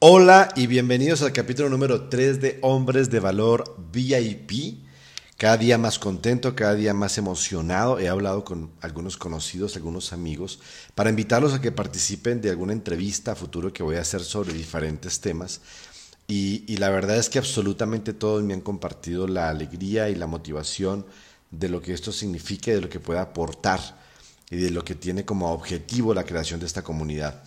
Hola 0.00 0.50
y 0.54 0.68
bienvenidos 0.68 1.22
al 1.22 1.32
capítulo 1.32 1.68
número 1.68 2.08
3 2.08 2.40
de 2.40 2.58
Hombres 2.62 3.10
de 3.10 3.18
Valor 3.18 3.74
VIP. 3.90 4.78
Cada 5.36 5.56
día 5.56 5.76
más 5.76 5.98
contento, 5.98 6.54
cada 6.54 6.76
día 6.76 6.94
más 6.94 7.18
emocionado. 7.18 7.98
He 7.98 8.08
hablado 8.08 8.44
con 8.44 8.70
algunos 8.80 9.16
conocidos, 9.16 9.74
algunos 9.74 10.12
amigos, 10.12 10.60
para 10.94 11.10
invitarlos 11.10 11.52
a 11.52 11.60
que 11.60 11.72
participen 11.72 12.40
de 12.40 12.48
alguna 12.48 12.74
entrevista 12.74 13.32
a 13.32 13.34
futuro 13.34 13.72
que 13.72 13.82
voy 13.82 13.96
a 13.96 14.02
hacer 14.02 14.20
sobre 14.20 14.52
diferentes 14.52 15.18
temas. 15.18 15.62
Y, 16.28 16.76
la 16.76 16.90
verdad 16.90 17.16
es 17.16 17.28
que 17.28 17.40
absolutamente 17.40 18.12
todos 18.12 18.44
me 18.44 18.54
han 18.54 18.60
compartido 18.60 19.26
la 19.26 19.48
alegría 19.48 20.10
y 20.10 20.14
la 20.14 20.28
motivación 20.28 21.06
de 21.50 21.70
lo 21.70 21.82
que 21.82 21.92
esto 21.92 22.12
significa 22.12 22.70
y 22.70 22.74
de 22.74 22.82
lo 22.82 22.88
que 22.88 23.00
puede 23.00 23.18
aportar 23.18 23.80
y 24.48 24.58
de 24.58 24.70
lo 24.70 24.84
que 24.84 24.94
tiene 24.94 25.24
como 25.24 25.50
objetivo 25.50 26.14
la 26.14 26.22
creación 26.22 26.60
de 26.60 26.66
esta 26.66 26.82
comunidad. 26.82 27.42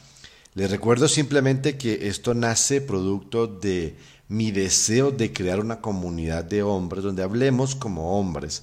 Les 0.54 0.70
recuerdo 0.70 1.08
simplemente 1.08 1.78
que 1.78 2.10
esto 2.10 2.34
nace 2.34 2.82
producto 2.82 3.48
de 3.48 3.96
mi 4.28 4.52
deseo 4.52 5.12
de 5.12 5.32
crear 5.32 5.62
una 5.62 5.80
comunidad 5.80 6.44
de 6.44 6.62
hombres 6.62 7.04
donde 7.04 7.24
hablemos 7.24 7.74
como 7.74 8.20
hombres, 8.20 8.62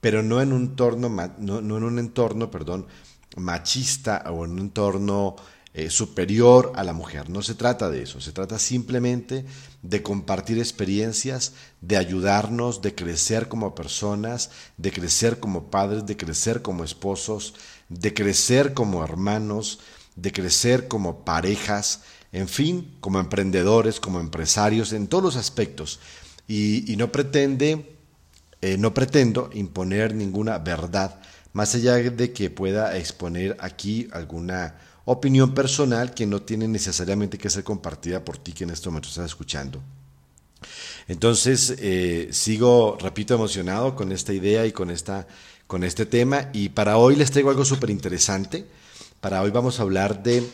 pero 0.00 0.24
no 0.24 0.40
en 0.42 0.52
un 0.52 0.62
entorno, 0.62 1.08
no, 1.38 1.58
en 1.58 1.84
un 1.84 1.98
entorno 2.00 2.50
machista 3.36 4.24
o 4.30 4.44
en 4.44 4.52
un 4.52 4.58
entorno 4.58 5.36
eh, 5.74 5.90
superior 5.90 6.72
a 6.74 6.82
la 6.82 6.92
mujer. 6.92 7.30
No 7.30 7.42
se 7.42 7.54
trata 7.54 7.88
de 7.88 8.02
eso, 8.02 8.20
se 8.20 8.32
trata 8.32 8.58
simplemente 8.58 9.44
de 9.82 10.02
compartir 10.02 10.58
experiencias, 10.58 11.52
de 11.80 11.98
ayudarnos, 11.98 12.82
de 12.82 12.96
crecer 12.96 13.46
como 13.46 13.76
personas, 13.76 14.50
de 14.76 14.90
crecer 14.90 15.38
como 15.38 15.70
padres, 15.70 16.04
de 16.04 16.16
crecer 16.16 16.62
como 16.62 16.82
esposos, 16.82 17.54
de 17.88 18.12
crecer 18.12 18.74
como 18.74 19.04
hermanos, 19.04 19.78
de 20.20 20.32
crecer 20.32 20.88
como 20.88 21.24
parejas, 21.24 22.02
en 22.32 22.48
fin, 22.48 22.96
como 23.00 23.20
emprendedores, 23.20 24.00
como 24.00 24.20
empresarios, 24.20 24.92
en 24.92 25.06
todos 25.06 25.24
los 25.24 25.36
aspectos. 25.36 26.00
Y, 26.46 26.94
no 26.96 27.12
pretende, 27.12 27.96
eh, 28.60 28.76
no 28.78 28.94
pretendo 28.94 29.50
imponer 29.52 30.14
ninguna 30.14 30.58
verdad, 30.58 31.20
más 31.52 31.74
allá 31.74 31.94
de 31.94 32.32
que 32.32 32.50
pueda 32.50 32.96
exponer 32.96 33.56
aquí 33.60 34.08
alguna 34.12 34.76
opinión 35.04 35.54
personal 35.54 36.12
que 36.14 36.26
no 36.26 36.42
tiene 36.42 36.68
necesariamente 36.68 37.38
que 37.38 37.48
ser 37.48 37.64
compartida 37.64 38.24
por 38.24 38.36
ti 38.38 38.52
que 38.52 38.64
en 38.64 38.70
este 38.70 38.88
momento 38.88 39.08
estás 39.08 39.26
escuchando. 39.26 39.82
Entonces, 41.06 41.74
eh, 41.78 42.28
sigo, 42.32 42.98
repito, 43.00 43.34
emocionado 43.34 43.94
con 43.94 44.12
esta 44.12 44.32
idea 44.32 44.66
y 44.66 44.72
con, 44.72 44.90
esta, 44.90 45.26
con 45.66 45.84
este 45.84 46.04
tema. 46.04 46.50
Y 46.52 46.70
para 46.70 46.98
hoy 46.98 47.16
les 47.16 47.30
traigo 47.30 47.50
algo 47.50 47.64
súper 47.64 47.90
interesante. 47.90 48.66
Para 49.20 49.42
hoy 49.42 49.50
vamos 49.50 49.80
a 49.80 49.82
hablar 49.82 50.22
de, 50.22 50.48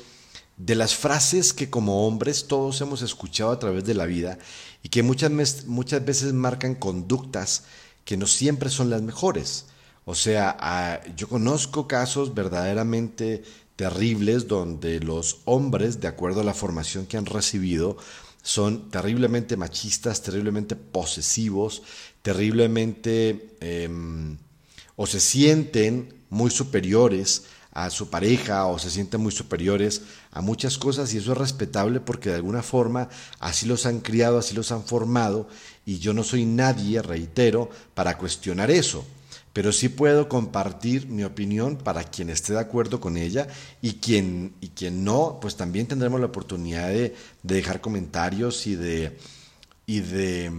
de 0.57 0.75
las 0.75 0.95
frases 0.95 1.53
que 1.53 1.69
como 1.69 2.07
hombres 2.07 2.47
todos 2.47 2.81
hemos 2.81 3.03
escuchado 3.03 3.51
a 3.51 3.59
través 3.59 3.85
de 3.85 3.93
la 3.93 4.07
vida 4.07 4.39
y 4.83 4.89
que 4.89 5.03
muchas, 5.03 5.67
muchas 5.67 6.03
veces 6.03 6.33
marcan 6.33 6.75
conductas 6.75 7.65
que 8.07 8.17
no 8.17 8.27
siempre 8.27 8.71
son 8.71 8.89
las 8.89 9.03
mejores. 9.03 9.67
O 10.07 10.15
sea, 10.15 11.03
yo 11.15 11.29
conozco 11.29 11.87
casos 11.87 12.35
verdaderamente 12.35 13.45
terribles 13.77 14.49
donde 14.49 14.99
los 15.01 15.41
hombres, 15.45 16.01
de 16.01 16.09
acuerdo 16.09 16.41
a 16.41 16.45
la 16.45 16.55
formación 16.55 17.05
que 17.05 17.19
han 17.19 17.27
recibido, 17.27 17.99
son 18.43 18.91
terriblemente 18.91 19.59
machistas, 19.59 20.23
terriblemente 20.23 20.75
posesivos, 20.75 21.83
terriblemente 22.23 23.57
em, 23.61 24.39
o 24.97 25.07
se 25.07 25.21
sienten 25.21 26.15
muy 26.31 26.51
superiores 26.51 27.45
a 27.75 27.91
su 27.91 28.09
pareja 28.09 28.67
o 28.67 28.79
se 28.79 28.89
sienten 28.89 29.21
muy 29.21 29.33
superiores 29.33 30.03
a 30.31 30.41
muchas 30.41 30.79
cosas 30.79 31.13
y 31.13 31.19
eso 31.19 31.33
es 31.33 31.39
respetable 31.39 31.99
porque 32.01 32.31
de 32.31 32.37
alguna 32.37 32.63
forma 32.63 33.09
así 33.41 33.67
los 33.67 33.85
han 33.85 34.01
criado, 34.01 34.39
así 34.39 34.55
los 34.55 34.71
han 34.71 34.85
formado 34.85 35.49
y 35.85 35.99
yo 35.99 36.15
no 36.15 36.23
soy 36.23 36.47
nadie, 36.47 37.03
reitero, 37.03 37.69
para 37.95 38.17
cuestionar 38.17 38.71
eso. 38.71 39.05
Pero 39.53 39.73
sí 39.73 39.89
puedo 39.89 40.29
compartir 40.29 41.09
mi 41.09 41.25
opinión 41.25 41.77
para 41.77 42.05
quien 42.05 42.31
esté 42.31 42.55
de 42.55 42.61
acuerdo 42.61 43.01
con 43.01 43.17
ella 43.17 43.49
y 43.83 43.95
quien, 43.95 44.55
y 44.61 44.69
quien 44.69 45.05
no, 45.05 45.39
pues 45.41 45.57
también 45.57 45.87
tendremos 45.87 46.21
la 46.21 46.27
oportunidad 46.27 46.89
de, 46.89 47.15
dejar 47.43 47.81
comentarios 47.81 48.67
y 48.67 48.75
de, 48.75 49.17
y 49.87 50.01
de, 50.01 50.51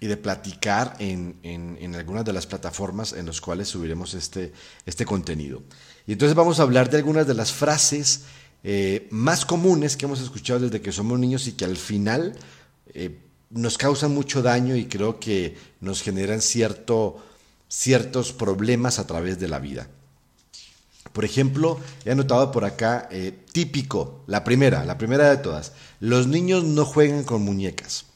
y 0.00 0.06
de 0.06 0.16
platicar 0.18 0.96
en, 0.98 1.36
en, 1.42 1.94
algunas 1.94 2.26
de 2.26 2.34
las 2.34 2.46
plataformas 2.46 3.14
en 3.14 3.24
las 3.24 3.40
cuales 3.40 3.68
subiremos 3.68 4.12
este, 4.12 4.52
este 4.84 5.06
contenido. 5.06 5.62
Y 6.06 6.12
entonces 6.12 6.36
vamos 6.36 6.60
a 6.60 6.62
hablar 6.62 6.88
de 6.90 6.98
algunas 6.98 7.26
de 7.26 7.34
las 7.34 7.52
frases 7.52 8.22
eh, 8.62 9.08
más 9.10 9.44
comunes 9.44 9.96
que 9.96 10.06
hemos 10.06 10.20
escuchado 10.20 10.60
desde 10.60 10.80
que 10.80 10.92
somos 10.92 11.18
niños 11.18 11.46
y 11.46 11.52
que 11.52 11.64
al 11.64 11.76
final 11.76 12.34
eh, 12.94 13.18
nos 13.50 13.78
causan 13.78 14.14
mucho 14.14 14.42
daño 14.42 14.76
y 14.76 14.86
creo 14.86 15.20
que 15.20 15.56
nos 15.80 16.02
generan 16.02 16.40
cierto, 16.40 17.24
ciertos 17.68 18.32
problemas 18.32 18.98
a 18.98 19.06
través 19.06 19.38
de 19.38 19.48
la 19.48 19.58
vida. 19.58 19.88
Por 21.12 21.24
ejemplo, 21.24 21.80
he 22.04 22.10
anotado 22.10 22.52
por 22.52 22.64
acá, 22.64 23.08
eh, 23.10 23.32
típico, 23.52 24.22
la 24.26 24.44
primera, 24.44 24.84
la 24.84 24.98
primera 24.98 25.30
de 25.30 25.38
todas, 25.38 25.72
los 26.00 26.26
niños 26.26 26.64
no 26.64 26.84
juegan 26.84 27.24
con 27.24 27.42
muñecas. 27.42 28.06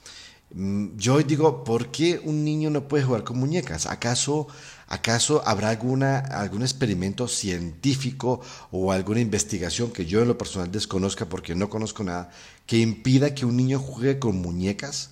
Mm, 0.52 0.96
yo 0.96 1.18
digo, 1.20 1.64
¿por 1.64 1.90
qué 1.90 2.20
un 2.24 2.44
niño 2.44 2.70
no 2.70 2.88
puede 2.88 3.04
jugar 3.04 3.24
con 3.24 3.38
muñecas? 3.38 3.86
¿Acaso 3.86 4.48
¿Acaso 4.90 5.40
habrá 5.46 5.68
alguna, 5.68 6.18
algún 6.18 6.62
experimento 6.62 7.28
científico 7.28 8.40
o 8.72 8.90
alguna 8.90 9.20
investigación 9.20 9.92
que 9.92 10.04
yo 10.04 10.20
en 10.20 10.26
lo 10.26 10.36
personal 10.36 10.72
desconozca 10.72 11.26
porque 11.26 11.54
no 11.54 11.70
conozco 11.70 12.02
nada 12.02 12.30
que 12.66 12.78
impida 12.78 13.32
que 13.32 13.46
un 13.46 13.56
niño 13.56 13.78
juegue 13.78 14.18
con 14.18 14.42
muñecas? 14.42 15.10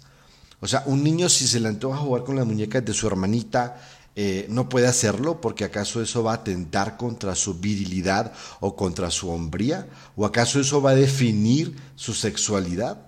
O 0.61 0.67
sea, 0.67 0.83
un 0.87 1.05
niño 1.05 1.29
si 1.29 1.47
se 1.47 1.61
le 1.61 1.69
antoja 1.69 1.97
jugar 1.97 2.25
con 2.25 2.35
las 2.35 2.45
muñecas 2.45 2.85
de 2.85 2.93
su 2.93 3.07
hermanita, 3.07 3.81
eh, 4.17 4.47
no 4.49 4.69
puede 4.69 4.89
hacerlo 4.89 5.41
porque 5.41 5.63
acaso 5.63 6.03
eso 6.03 6.25
va 6.25 6.33
a 6.33 6.43
atentar 6.43 6.97
contra 6.97 7.37
su 7.37 7.55
virilidad 7.55 8.33
o 8.59 8.75
contra 8.75 9.13
su 9.13 9.31
hombría? 9.31 9.87
¿O 10.17 10.27
acaso 10.27 10.59
eso 10.59 10.83
va 10.83 10.91
a 10.91 10.97
definir 10.97 11.77
su 11.95 12.15
sexualidad? 12.15 12.99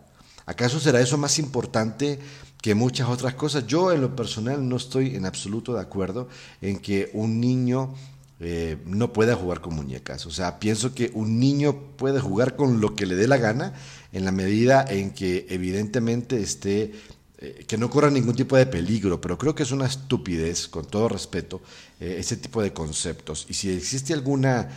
¿Acaso 0.46 0.78
será 0.78 1.00
eso 1.00 1.18
más 1.18 1.40
importante 1.40 2.20
que 2.60 2.74
muchas 2.74 3.08
otras 3.08 3.34
cosas. 3.34 3.66
Yo 3.66 3.92
en 3.92 4.00
lo 4.00 4.14
personal 4.14 4.68
no 4.68 4.76
estoy 4.76 5.16
en 5.16 5.26
absoluto 5.26 5.74
de 5.74 5.80
acuerdo 5.80 6.28
en 6.60 6.78
que 6.78 7.10
un 7.14 7.40
niño 7.40 7.94
eh, 8.42 8.78
no 8.86 9.12
pueda 9.12 9.34
jugar 9.34 9.60
con 9.60 9.74
muñecas. 9.74 10.26
O 10.26 10.30
sea, 10.30 10.58
pienso 10.58 10.94
que 10.94 11.10
un 11.14 11.38
niño 11.38 11.96
puede 11.96 12.20
jugar 12.20 12.56
con 12.56 12.80
lo 12.80 12.94
que 12.94 13.06
le 13.06 13.14
dé 13.14 13.28
la 13.28 13.36
gana 13.36 13.74
en 14.12 14.24
la 14.24 14.32
medida 14.32 14.84
en 14.88 15.10
que 15.10 15.46
evidentemente 15.50 16.40
esté, 16.40 16.92
eh, 17.38 17.64
que 17.66 17.78
no 17.78 17.90
corra 17.90 18.10
ningún 18.10 18.34
tipo 18.34 18.56
de 18.56 18.66
peligro, 18.66 19.20
pero 19.20 19.38
creo 19.38 19.54
que 19.54 19.62
es 19.62 19.72
una 19.72 19.86
estupidez, 19.86 20.68
con 20.68 20.86
todo 20.86 21.08
respeto, 21.08 21.60
eh, 22.00 22.16
ese 22.18 22.36
tipo 22.36 22.62
de 22.62 22.72
conceptos. 22.72 23.46
Y 23.48 23.54
si 23.54 23.70
existe 23.70 24.14
alguna 24.14 24.68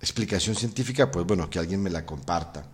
explicación 0.00 0.54
científica, 0.54 1.10
pues 1.10 1.26
bueno, 1.26 1.48
que 1.48 1.58
alguien 1.58 1.82
me 1.82 1.90
la 1.90 2.04
comparta. 2.04 2.66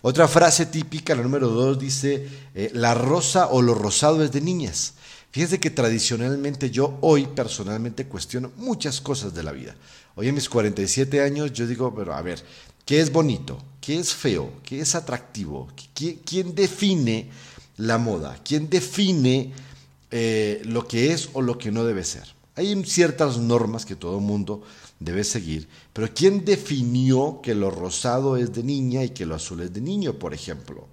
Otra 0.00 0.28
frase 0.28 0.66
típica, 0.66 1.14
la 1.14 1.22
número 1.22 1.48
dos, 1.48 1.78
dice, 1.78 2.28
eh, 2.54 2.70
la 2.72 2.94
rosa 2.94 3.48
o 3.48 3.62
lo 3.62 3.74
rosado 3.74 4.22
es 4.22 4.30
de 4.30 4.40
niñas. 4.40 4.94
Fíjense 5.30 5.58
que 5.58 5.70
tradicionalmente 5.70 6.70
yo 6.70 6.98
hoy 7.00 7.26
personalmente 7.26 8.06
cuestiono 8.06 8.52
muchas 8.56 9.00
cosas 9.00 9.34
de 9.34 9.42
la 9.42 9.52
vida. 9.52 9.76
Hoy 10.14 10.28
en 10.28 10.34
mis 10.34 10.48
47 10.48 11.20
años 11.20 11.52
yo 11.52 11.66
digo, 11.66 11.94
pero 11.94 12.14
a 12.14 12.22
ver, 12.22 12.42
¿qué 12.84 13.00
es 13.00 13.12
bonito? 13.12 13.58
¿Qué 13.80 13.98
es 13.98 14.14
feo? 14.14 14.52
¿Qué 14.62 14.80
es 14.80 14.94
atractivo? 14.94 15.68
¿Quién, 15.94 16.54
define 16.54 17.30
la 17.76 17.98
moda? 17.98 18.38
¿Quién 18.44 18.70
define 18.70 19.52
eh, 20.10 20.62
lo 20.64 20.86
que 20.86 21.12
es 21.12 21.28
o 21.32 21.42
lo 21.42 21.58
que 21.58 21.70
no 21.70 21.84
debe 21.84 22.04
ser? 22.04 22.24
Hay 22.58 22.84
ciertas 22.86 23.38
normas 23.38 23.86
que 23.86 23.94
todo 23.94 24.18
mundo 24.18 24.64
debe 24.98 25.22
seguir, 25.22 25.68
pero 25.92 26.08
¿quién 26.12 26.44
definió 26.44 27.38
que 27.40 27.54
lo 27.54 27.70
rosado 27.70 28.36
es 28.36 28.52
de 28.52 28.64
niña 28.64 29.04
y 29.04 29.10
que 29.10 29.26
lo 29.26 29.36
azul 29.36 29.60
es 29.60 29.72
de 29.72 29.80
niño, 29.80 30.14
por 30.14 30.34
ejemplo? 30.34 30.88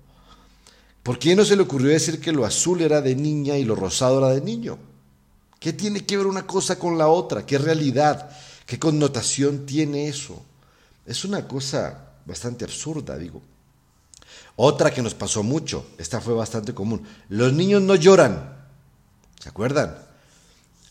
¿Por 1.02 1.18
qué 1.18 1.36
no 1.36 1.44
se 1.44 1.56
le 1.56 1.64
ocurrió 1.64 1.90
decir 1.90 2.22
que 2.22 2.32
lo 2.32 2.46
azul 2.46 2.84
era 2.84 3.02
de 3.02 3.16
niña 3.16 3.58
y 3.58 3.64
lo 3.64 3.76
rosado 3.76 4.20
era 4.20 4.30
de 4.30 4.42
niño? 4.42 4.78
¿Qué 5.60 5.74
tiene 5.74 6.06
que 6.06 6.18
ver 6.18 6.28
una 6.28 6.46
cosa 6.46 6.78
con 6.78 7.00
la 7.00 7.08
otra? 7.08 7.48
¿Qué 7.48 7.58
realidad? 7.58 8.30
¿Qué 8.68 8.78
connotación 8.78 9.66
tiene 9.66 10.08
eso? 10.08 10.40
Es 11.04 11.26
una 11.26 11.48
cosa 11.48 12.12
bastante 12.28 12.64
absurda, 12.64 13.18
digo. 13.18 13.42
Otra 14.56 14.94
que 14.94 15.02
nos 15.02 15.16
pasó 15.16 15.42
mucho, 15.42 15.88
esta 15.98 16.22
fue 16.22 16.36
bastante 16.36 16.76
común. 16.76 17.02
Los 17.30 17.54
niños 17.54 17.82
no 17.82 17.96
lloran. 17.96 18.54
¿Se 19.40 19.50
acuerdan? 19.50 20.05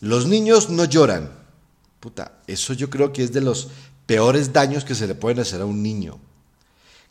Los 0.01 0.27
niños 0.27 0.69
no 0.69 0.85
lloran. 0.85 1.31
Puta, 1.99 2.39
eso 2.47 2.73
yo 2.73 2.89
creo 2.89 3.11
que 3.11 3.23
es 3.23 3.31
de 3.33 3.41
los 3.41 3.69
peores 4.05 4.53
daños 4.53 4.85
que 4.85 4.95
se 4.95 5.07
le 5.07 5.15
pueden 5.15 5.39
hacer 5.39 5.61
a 5.61 5.65
un 5.65 5.81
niño. 5.81 6.19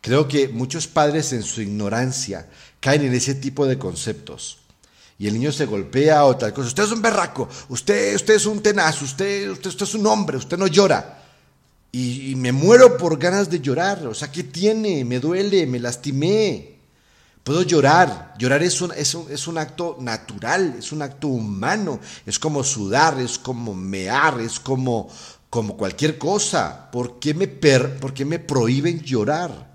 Creo 0.01 0.29
que 0.29 0.49
muchos 0.49 0.87
padres 0.87 1.33
en 1.33 1.43
su 1.43 1.63
ignorancia 1.63 2.49
caen 2.81 3.03
en 3.03 3.15
ese 3.15 3.35
tipo 3.35 3.67
de 3.67 3.79
conceptos. 3.79 4.59
Y 5.19 5.27
el 5.27 5.35
niño 5.35 5.53
se 5.53 5.65
golpea 5.65 6.25
o 6.27 6.37
tal 6.37 6.53
cosa. 6.53 6.69
Usted 6.69 6.85
es 6.85 6.93
un 6.93 7.03
berraco, 7.03 7.49
usted, 7.69 8.15
usted 8.15 8.35
es 8.35 8.47
un 8.47 8.61
tenaz, 8.61 9.01
usted, 9.01 9.51
usted, 9.51 9.71
usted 9.71 9.85
es 9.85 9.95
un 9.95 10.07
hombre, 10.07 10.37
usted 10.37 10.59
no 10.59 10.67
llora. 10.67 11.23
Y, 11.91 12.33
y 12.33 12.35
me 12.35 12.53
muero 12.53 12.97
por 12.97 13.19
ganas 13.19 13.49
de 13.49 13.61
llorar. 13.61 14.07
O 14.07 14.15
sea, 14.15 14.31
¿qué 14.31 14.43
tiene? 14.43 15.05
Me 15.05 15.21
duele, 15.21 15.67
me 15.67 15.79
lastimé. 15.79 16.74
Puedo 17.45 17.63
llorar. 17.63 18.35
Llorar 18.39 18.63
es 18.63 18.81
un, 18.81 18.91
es, 18.93 19.15
un, 19.15 19.31
es 19.31 19.47
un, 19.47 19.59
acto 19.59 19.99
natural, 20.01 20.77
es 20.79 20.93
un 20.93 21.03
acto 21.03 21.29
humano. 21.29 22.01
Es 22.25 22.39
como 22.39 22.65
sudar, 22.65 23.21
es 23.21 23.39
como 23.39 23.75
mear, 23.75 24.41
es 24.41 24.59
como, 24.59 25.11
como 25.51 25.77
cualquier 25.77 26.17
cosa. 26.17 26.91
¿Por 26.91 27.21
qué, 27.21 27.35
me 27.35 27.47
per, 27.47 28.01
¿Por 28.01 28.15
qué 28.15 28.25
me 28.25 28.39
prohíben 28.39 29.03
llorar? 29.03 29.75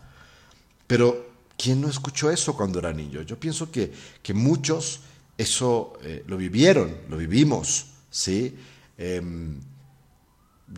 Pero, 0.87 1.29
¿quién 1.55 1.79
no 1.79 1.89
escuchó 1.89 2.31
eso 2.31 2.57
cuando 2.57 2.79
era 2.79 2.91
niño? 2.91 3.21
Yo 3.21 3.39
pienso 3.39 3.71
que, 3.71 3.93
que 4.23 4.33
muchos 4.33 5.01
eso 5.37 5.93
eh, 6.03 6.23
lo 6.25 6.37
vivieron, 6.37 6.97
lo 7.07 7.17
vivimos. 7.17 7.85
¿sí? 8.09 8.57
Em, 8.97 9.59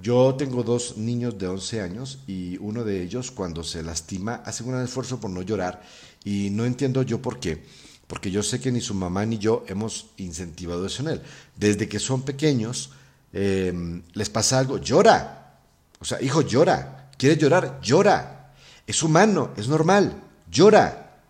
yo 0.02 0.36
tengo 0.36 0.62
dos 0.62 0.98
niños 0.98 1.38
de 1.38 1.48
11 1.48 1.82
años 1.82 2.20
y 2.28 2.58
uno 2.58 2.84
de 2.84 3.02
ellos 3.02 3.32
cuando 3.32 3.64
se 3.64 3.82
lastima 3.82 4.36
hace 4.46 4.64
un 4.64 4.72
gran 4.72 4.84
esfuerzo 4.84 5.20
por 5.20 5.32
no 5.32 5.42
llorar 5.42 5.82
y 6.24 6.50
no 6.52 6.66
entiendo 6.66 7.04
yo 7.04 7.22
por 7.22 7.40
qué. 7.40 7.64
Porque 8.08 8.32
yo 8.32 8.44
sé 8.44 8.60
que 8.60 8.72
ni 8.72 8.82
su 8.82 8.94
mamá 8.94 9.26
ni 9.26 9.38
yo 9.38 9.64
hemos 9.68 10.08
incentivado 10.18 10.86
eso 10.86 11.02
en 11.04 11.10
él. 11.10 11.22
Desde 11.56 11.88
que 11.88 12.00
son 12.00 12.24
pequeños, 12.24 12.92
em, 13.32 14.02
les 14.14 14.30
pasa 14.30 14.60
algo, 14.60 14.78
llora. 14.78 15.60
O 16.00 16.06
sea, 16.06 16.22
hijo, 16.22 16.42
llora. 16.42 17.10
¿Quieres 17.18 17.38
llorar? 17.38 17.80
Llora. 17.82 18.54
Es 18.86 19.02
humano, 19.04 19.52
es 19.56 19.68
normal. 19.68 20.22
Llora. 20.50 21.22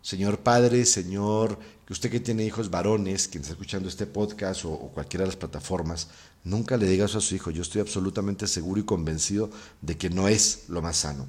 Señor 0.00 0.38
Padre, 0.38 0.84
Señor 0.86 1.58
que 1.86 1.92
usted 1.92 2.10
que 2.10 2.18
tiene 2.18 2.44
hijos 2.44 2.68
varones, 2.68 3.28
quien 3.28 3.42
está 3.42 3.52
escuchando 3.52 3.88
este 3.88 4.06
podcast 4.06 4.64
o, 4.64 4.76
cualquiera 4.92 5.22
de 5.22 5.28
las 5.28 5.36
plataformas, 5.36 6.08
nunca 6.42 6.76
le 6.76 6.86
diga 6.86 7.04
eso 7.06 7.18
a 7.18 7.20
su 7.20 7.36
hijo. 7.36 7.52
Yo 7.52 7.62
estoy 7.62 7.80
absolutamente 7.80 8.48
seguro 8.48 8.80
y 8.80 8.84
convencido 8.84 9.50
de 9.80 9.96
que 9.96 10.10
no 10.10 10.26
es 10.26 10.64
lo 10.66 10.82
más 10.82 10.96
sano. 10.96 11.26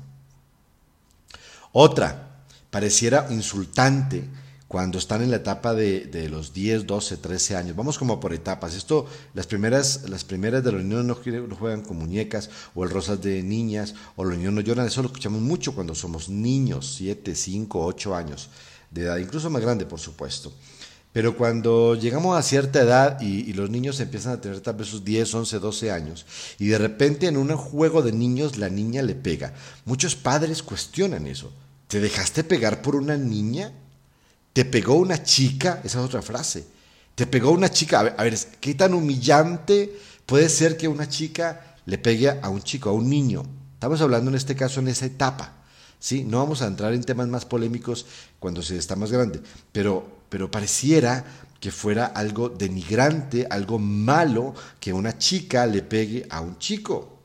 Otra, 1.71 2.26
pareciera 2.69 3.27
insultante 3.29 4.23
cuando 4.67 4.97
están 4.97 5.21
en 5.21 5.31
la 5.31 5.37
etapa 5.37 5.73
de, 5.73 6.27
los 6.29 6.53
10, 6.53 6.85
12, 6.85 7.17
13 7.17 7.55
años. 7.55 7.75
Vamos 7.75 7.97
como 7.97 8.19
por 8.19 8.33
etapas. 8.33 8.75
Esto, 8.75 9.05
las 9.33 9.47
primeras, 9.47 10.09
las 10.09 10.25
primeras 10.25 10.63
de 10.63 10.73
los 10.73 10.83
niños 10.83 11.05
no, 11.05 11.15
juegan 11.55 11.83
con 11.83 11.97
muñecas 11.97 12.49
o 12.75 12.83
el 12.83 12.89
rosas 12.89 13.21
de 13.21 13.41
niñas 13.43 13.95
o 14.15 14.25
los 14.25 14.37
niños 14.37 14.53
no 14.53 14.61
lloran. 14.61 14.87
Eso 14.87 15.01
lo 15.01 15.07
escuchamos 15.07 15.41
mucho 15.41 15.73
cuando 15.73 15.95
somos 15.95 16.27
niños, 16.27 16.95
7, 16.97 17.33
5, 17.33 17.85
8 17.85 18.15
años 18.15 18.49
de 18.91 19.03
edad, 19.03 19.17
incluso 19.17 19.49
más 19.49 19.61
grande, 19.61 19.85
por 19.85 19.99
supuesto. 19.99 20.51
Pero 21.13 21.35
cuando 21.35 21.95
llegamos 21.95 22.37
a 22.37 22.43
cierta 22.43 22.81
edad 22.81 23.21
y, 23.21 23.53
los 23.53 23.69
niños 23.69 23.99
empiezan 23.99 24.33
a 24.33 24.41
tener 24.41 24.59
tal 24.59 24.75
vez 24.75 24.87
sus 24.87 25.03
10, 25.03 25.33
11, 25.33 25.59
12 25.59 25.91
años, 25.91 26.25
y 26.59 26.67
de 26.67 26.77
repente 26.77 27.27
en 27.27 27.37
un 27.37 27.55
juego 27.55 28.01
de 28.01 28.11
niños 28.11 28.57
la 28.57 28.69
niña 28.69 29.01
le 29.01 29.15
pega, 29.15 29.53
muchos 29.85 30.15
padres 30.15 30.61
cuestionan 30.61 31.25
eso. 31.25 31.51
¿Te 31.87 31.99
dejaste 31.99 32.43
pegar 32.43 32.81
por 32.81 32.95
una 32.95 33.17
niña? 33.17 33.71
¿Te 34.53 34.65
pegó 34.65 34.95
una 34.95 35.23
chica? 35.23 35.81
Esa 35.83 35.99
es 35.99 36.05
otra 36.05 36.21
frase. 36.21 36.65
¿Te 37.15 37.25
pegó 37.27 37.51
una 37.51 37.69
chica? 37.69 37.99
A 37.99 38.23
ver, 38.23 38.37
¿qué 38.59 38.75
tan 38.75 38.93
humillante 38.93 39.97
puede 40.25 40.49
ser 40.49 40.77
que 40.77 40.87
una 40.87 41.07
chica 41.07 41.75
le 41.85 41.97
pegue 41.97 42.29
a 42.29 42.49
un 42.49 42.61
chico, 42.61 42.89
a 42.89 42.93
un 42.93 43.09
niño? 43.09 43.43
Estamos 43.73 44.01
hablando 44.01 44.29
en 44.29 44.35
este 44.35 44.55
caso 44.55 44.79
en 44.79 44.89
esa 44.89 45.05
etapa. 45.05 45.53
¿sí? 45.99 46.23
No 46.23 46.39
vamos 46.39 46.61
a 46.61 46.67
entrar 46.67 46.93
en 46.93 47.03
temas 47.03 47.27
más 47.27 47.45
polémicos 47.45 48.05
cuando 48.39 48.61
se 48.61 48.77
está 48.77 48.95
más 48.95 49.11
grande, 49.11 49.41
pero, 49.71 50.07
pero 50.29 50.51
pareciera 50.51 51.23
que 51.59 51.71
fuera 51.71 52.05
algo 52.05 52.49
denigrante, 52.49 53.47
algo 53.49 53.79
malo 53.79 54.53
que 54.79 54.93
una 54.93 55.17
chica 55.17 55.65
le 55.65 55.81
pegue 55.81 56.27
a 56.29 56.41
un 56.41 56.57
chico. 56.59 57.17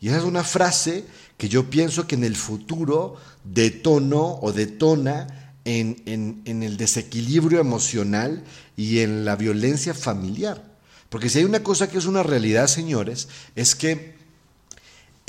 Y 0.00 0.08
esa 0.08 0.18
es 0.18 0.24
una 0.24 0.44
frase 0.44 1.04
que 1.36 1.48
yo 1.48 1.68
pienso 1.68 2.06
que 2.06 2.14
en 2.14 2.24
el 2.24 2.36
futuro 2.36 3.16
detonó 3.52 4.38
o 4.40 4.52
detona 4.52 5.54
en, 5.64 6.02
en, 6.06 6.42
en, 6.44 6.62
el 6.62 6.76
desequilibrio 6.76 7.60
emocional 7.60 8.44
y 8.76 9.00
en 9.00 9.24
la 9.24 9.36
violencia 9.36 9.94
familiar. 9.94 10.62
Porque 11.08 11.28
si 11.28 11.38
hay 11.38 11.44
una 11.44 11.62
cosa 11.62 11.90
que 11.90 11.98
es 11.98 12.06
una 12.06 12.22
realidad, 12.22 12.66
señores, 12.66 13.28
es 13.54 13.74
que 13.74 14.18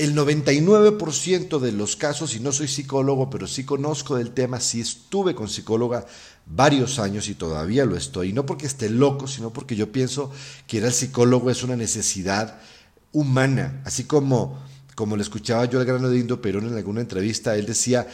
el 0.00 0.16
99% 0.16 1.58
de 1.58 1.72
los 1.72 1.94
casos, 1.94 2.34
y 2.34 2.40
no 2.40 2.52
soy 2.52 2.68
psicólogo, 2.68 3.28
pero 3.28 3.46
sí 3.46 3.64
conozco 3.64 4.16
del 4.16 4.30
tema, 4.30 4.58
sí 4.58 4.80
estuve 4.80 5.34
con 5.34 5.48
psicóloga 5.48 6.06
varios 6.46 6.98
años 6.98 7.28
y 7.28 7.34
todavía 7.34 7.84
lo 7.84 7.98
estoy, 7.98 8.32
no 8.32 8.46
porque 8.46 8.66
esté 8.66 8.88
loco, 8.88 9.26
sino 9.28 9.52
porque 9.52 9.76
yo 9.76 9.92
pienso 9.92 10.32
que 10.66 10.78
ir 10.78 10.84
al 10.86 10.94
psicólogo 10.94 11.50
es 11.50 11.62
una 11.62 11.76
necesidad 11.76 12.60
humana, 13.12 13.82
así 13.84 14.04
como, 14.04 14.58
como 15.00 15.16
le 15.16 15.22
escuchaba 15.22 15.64
yo 15.64 15.80
al 15.80 15.86
grano 15.86 16.10
de 16.10 16.18
Indo 16.18 16.42
Perón 16.42 16.66
en 16.66 16.76
alguna 16.76 17.00
entrevista, 17.00 17.56
él 17.56 17.64
decía, 17.64 18.06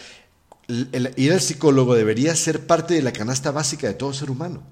ir 0.68 1.32
al 1.32 1.40
psicólogo 1.40 1.96
debería 1.96 2.36
ser 2.36 2.64
parte 2.64 2.94
de 2.94 3.02
la 3.02 3.12
canasta 3.12 3.50
básica 3.50 3.88
de 3.88 3.94
todo 3.94 4.12
ser 4.12 4.30
humano. 4.30 4.62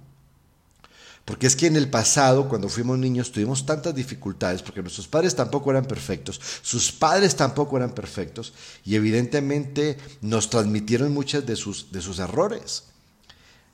Porque 1.25 1.49
es 1.49 1.57
que 1.57 1.67
en 1.67 1.75
el 1.75 1.91
pasado, 1.91 2.49
cuando 2.49 2.69
fuimos 2.69 3.01
niños, 3.01 3.33
tuvimos 3.33 3.67
tantas 3.67 3.97
dificultades, 3.97 4.63
porque 4.63 4.81
nuestros 4.81 5.09
padres 5.09 5.35
tampoco 5.35 5.73
eran 5.73 5.87
perfectos, 5.87 6.41
sus 6.63 6.93
padres 6.93 7.35
tampoco 7.35 7.79
eran 7.79 7.97
perfectos, 7.97 8.53
y 8.85 8.95
evidentemente 8.95 9.97
nos 10.21 10.51
transmitieron 10.51 11.13
muchas 11.13 11.45
de 11.45 11.57
sus, 11.57 11.91
de 11.91 12.01
sus 12.01 12.21
errores. 12.21 12.85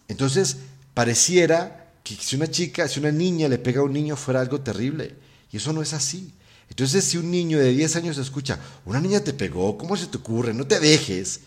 Entonces, 0.08 0.56
pareciera 0.94 1.92
que 2.02 2.14
si 2.14 2.36
una 2.36 2.50
chica, 2.50 2.88
si 2.88 3.00
una 3.00 3.12
niña 3.12 3.48
le 3.48 3.58
pega 3.58 3.80
a 3.80 3.84
un 3.84 3.92
niño 3.92 4.16
fuera 4.16 4.40
algo 4.40 4.62
terrible, 4.62 5.14
y 5.52 5.58
eso 5.58 5.74
no 5.74 5.82
es 5.82 5.92
así. 5.92 6.32
Entonces, 6.70 7.04
si 7.04 7.18
un 7.18 7.30
niño 7.30 7.58
de 7.58 7.72
10 7.72 7.96
años 7.96 8.16
escucha, 8.16 8.58
una 8.86 9.00
niña 9.00 9.20
te 9.20 9.34
pegó, 9.34 9.76
¿cómo 9.76 9.96
se 9.96 10.06
te 10.06 10.16
ocurre? 10.16 10.54
No 10.54 10.66
te 10.66 10.80
dejes. 10.80 11.40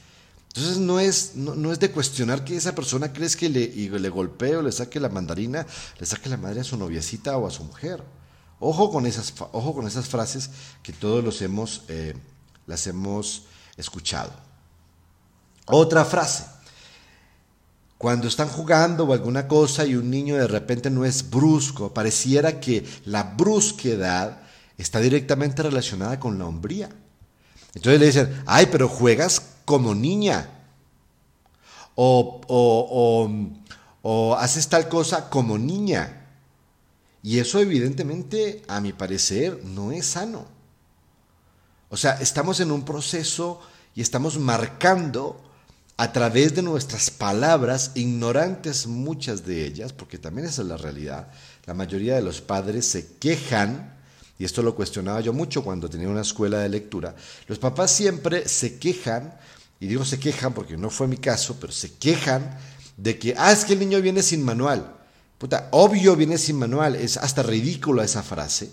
Entonces 0.49 0.77
no 0.77 0.99
es, 0.99 1.35
no, 1.35 1.71
es 1.71 1.79
de 1.79 1.89
cuestionar 1.89 2.43
que 2.43 2.55
esa 2.55 2.75
persona 2.75 3.11
crees 3.11 3.35
que 3.35 3.49
le, 3.49 3.69
le 3.69 4.09
golpee 4.09 4.57
o 4.57 4.61
le 4.61 4.71
saque 4.71 4.99
la 4.99 5.09
mandarina, 5.09 5.65
le 5.99 6.05
saque 6.05 6.29
la 6.29 6.37
madre 6.37 6.61
a 6.61 6.63
su 6.63 6.77
noviecita 6.77 7.37
o 7.37 7.47
a 7.47 7.51
su 7.51 7.63
mujer. 7.63 8.03
Ojo 8.59 8.91
con 8.91 9.07
esas, 9.07 9.33
ojo 9.51 9.73
con 9.73 9.87
esas 9.87 10.07
frases 10.07 10.51
que 10.83 10.93
todos 10.93 11.23
los 11.23 11.41
hemos, 11.41 11.83
eh, 11.87 12.13
las 12.67 12.85
hemos 12.85 13.45
escuchado. 13.77 14.31
Otra 15.65 16.05
frase. 16.05 16.45
Cuando 17.97 18.27
están 18.27 18.49
jugando 18.49 19.05
o 19.05 19.13
alguna 19.13 19.47
cosa 19.47 19.85
y 19.85 19.95
un 19.95 20.11
niño 20.11 20.35
de 20.35 20.47
repente 20.47 20.89
no 20.89 21.05
es 21.05 21.29
brusco, 21.29 21.93
pareciera 21.93 22.59
que 22.59 22.85
la 23.05 23.23
brusquedad 23.23 24.43
está 24.77 24.99
directamente 24.99 25.63
relacionada 25.63 26.19
con 26.19 26.37
la 26.39 26.45
hombría. 26.45 26.89
Entonces 27.75 27.99
le 27.99 28.05
dicen, 28.05 28.43
ay, 28.45 28.67
pero 28.71 28.87
juegas 28.87 29.41
como 29.65 29.95
niña. 29.95 30.49
O, 31.95 32.41
o, 32.47 33.29
o, 34.01 34.35
haces 34.35 34.67
tal 34.67 34.87
cosa 34.89 35.29
como 35.29 35.57
niña. 35.57 36.27
Y 37.21 37.39
eso 37.39 37.59
evidentemente, 37.59 38.63
a 38.67 38.81
mi 38.81 38.93
parecer, 38.93 39.63
no 39.63 39.91
es 39.91 40.07
sano. 40.07 40.45
O 41.89 41.97
sea, 41.97 42.13
estamos 42.13 42.59
en 42.59 42.71
un 42.71 42.83
proceso 42.83 43.61
y 43.95 44.01
estamos 44.01 44.39
marcando 44.39 45.39
a 45.97 46.11
través 46.11 46.55
de 46.55 46.63
nuestras 46.63 47.11
palabras, 47.11 47.91
ignorantes 47.93 48.87
muchas 48.87 49.45
de 49.45 49.65
ellas, 49.65 49.93
porque 49.93 50.17
también 50.17 50.47
esa 50.47 50.63
es 50.63 50.67
la 50.67 50.77
realidad. 50.77 51.31
La 51.65 51.73
mayoría 51.73 52.15
de 52.15 52.23
los 52.23 52.41
padres 52.41 52.87
se 52.87 53.15
quejan, 53.17 53.95
y 54.37 54.45
esto 54.45 54.61
lo 54.61 54.75
cuestionaba 54.75 55.21
yo 55.21 55.33
mucho 55.33 55.63
cuando 55.63 55.89
tenía 55.89 56.09
una 56.09 56.21
escuela 56.21 56.59
de 56.59 56.69
lectura, 56.69 57.15
los 57.47 57.59
papás 57.59 57.91
siempre 57.91 58.47
se 58.47 58.77
quejan 58.77 59.37
y 59.79 59.87
digo 59.87 60.05
se 60.05 60.19
quejan 60.19 60.53
porque 60.53 60.77
no 60.77 60.89
fue 60.89 61.07
mi 61.07 61.17
caso, 61.17 61.57
pero 61.59 61.71
se 61.71 61.93
quejan 61.93 62.57
de 62.97 63.19
que, 63.19 63.35
ah, 63.37 63.51
es 63.51 63.65
que 63.65 63.73
el 63.73 63.79
niño 63.79 64.01
viene 64.01 64.21
sin 64.21 64.43
manual. 64.43 64.95
Puta, 65.37 65.67
obvio 65.71 66.15
viene 66.15 66.37
sin 66.37 66.57
manual, 66.57 66.95
es 66.95 67.17
hasta 67.17 67.43
ridícula 67.43 68.03
esa 68.03 68.23
frase, 68.23 68.71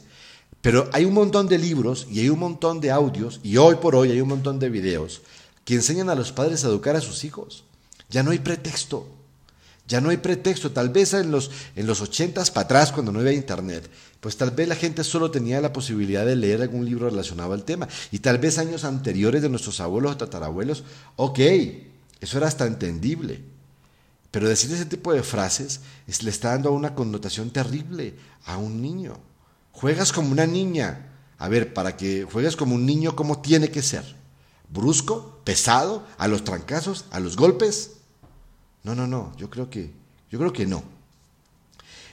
pero 0.61 0.89
hay 0.93 1.05
un 1.05 1.15
montón 1.15 1.49
de 1.49 1.59
libros 1.59 2.07
y 2.11 2.21
hay 2.21 2.29
un 2.29 2.39
montón 2.39 2.81
de 2.81 2.91
audios 2.91 3.41
y 3.43 3.57
hoy 3.57 3.77
por 3.77 3.97
hoy 3.97 4.13
hay 4.13 4.21
un 4.21 4.29
montón 4.29 4.59
de 4.59 4.69
videos 4.69 5.23
que 5.65 5.75
enseñan 5.75 6.11
a 6.11 6.15
los 6.15 6.33
padres 6.33 6.65
a 6.65 6.69
educar 6.69 6.97
a 6.97 7.01
sus 7.01 7.25
hijos. 7.25 7.65
Ya 8.09 8.23
no 8.23 8.31
hay 8.31 8.39
pretexto. 8.39 9.20
Ya 9.91 10.01
no 10.01 10.11
hay 10.11 10.19
pretexto. 10.19 10.71
Tal 10.71 10.89
vez 10.91 11.15
en 11.15 11.33
los, 11.33 11.51
en 11.75 11.85
los 11.85 12.01
80 12.01 12.45
para 12.55 12.65
atrás, 12.65 12.93
cuando 12.93 13.11
no 13.11 13.19
había 13.19 13.33
internet, 13.33 13.91
pues 14.21 14.37
tal 14.37 14.53
vez 14.53 14.69
la 14.69 14.77
gente 14.77 15.03
solo 15.03 15.33
tenía 15.33 15.61
la 15.61 15.73
posibilidad 15.73 16.25
de 16.25 16.37
leer 16.37 16.63
algún 16.63 16.85
libro 16.85 17.11
relacionado 17.11 17.53
al 17.55 17.65
tema. 17.65 17.89
Y 18.13 18.21
tal 18.21 18.39
vez 18.39 18.59
años 18.59 18.85
anteriores 18.85 19.43
de 19.43 19.49
nuestros 19.49 19.81
abuelos 19.81 20.13
o 20.13 20.17
tatarabuelos, 20.17 20.85
ok, 21.17 21.41
eso 22.21 22.39
era 22.39 22.47
hasta 22.47 22.67
entendible. 22.67 23.43
Pero 24.31 24.49
decir 24.49 24.73
ese 24.73 24.87
tipo 24.87 25.13
de 25.13 25.25
frases 25.25 25.81
es, 26.07 26.23
le 26.23 26.31
está 26.31 26.51
dando 26.51 26.71
una 26.71 26.95
connotación 26.95 27.51
terrible 27.51 28.15
a 28.45 28.59
un 28.59 28.81
niño. 28.81 29.19
Juegas 29.73 30.13
como 30.13 30.31
una 30.31 30.47
niña. 30.47 31.09
A 31.37 31.49
ver, 31.49 31.75
para 31.75 31.97
que 31.97 32.29
juegues 32.31 32.55
como 32.55 32.77
un 32.77 32.87
niño, 32.87 33.17
¿cómo 33.17 33.41
tiene 33.41 33.73
que 33.73 33.83
ser? 33.83 34.05
¿Brusco? 34.69 35.41
¿Pesado? 35.43 36.07
¿A 36.17 36.29
los 36.29 36.45
trancazos? 36.45 37.07
¿A 37.11 37.19
los 37.19 37.35
golpes? 37.37 37.97
No, 38.83 38.95
no, 38.95 39.07
no, 39.07 39.37
yo 39.37 39.51
creo 39.51 39.69
que, 39.69 39.91
yo 40.31 40.39
creo 40.39 40.53
que 40.53 40.67
no. 40.67 40.83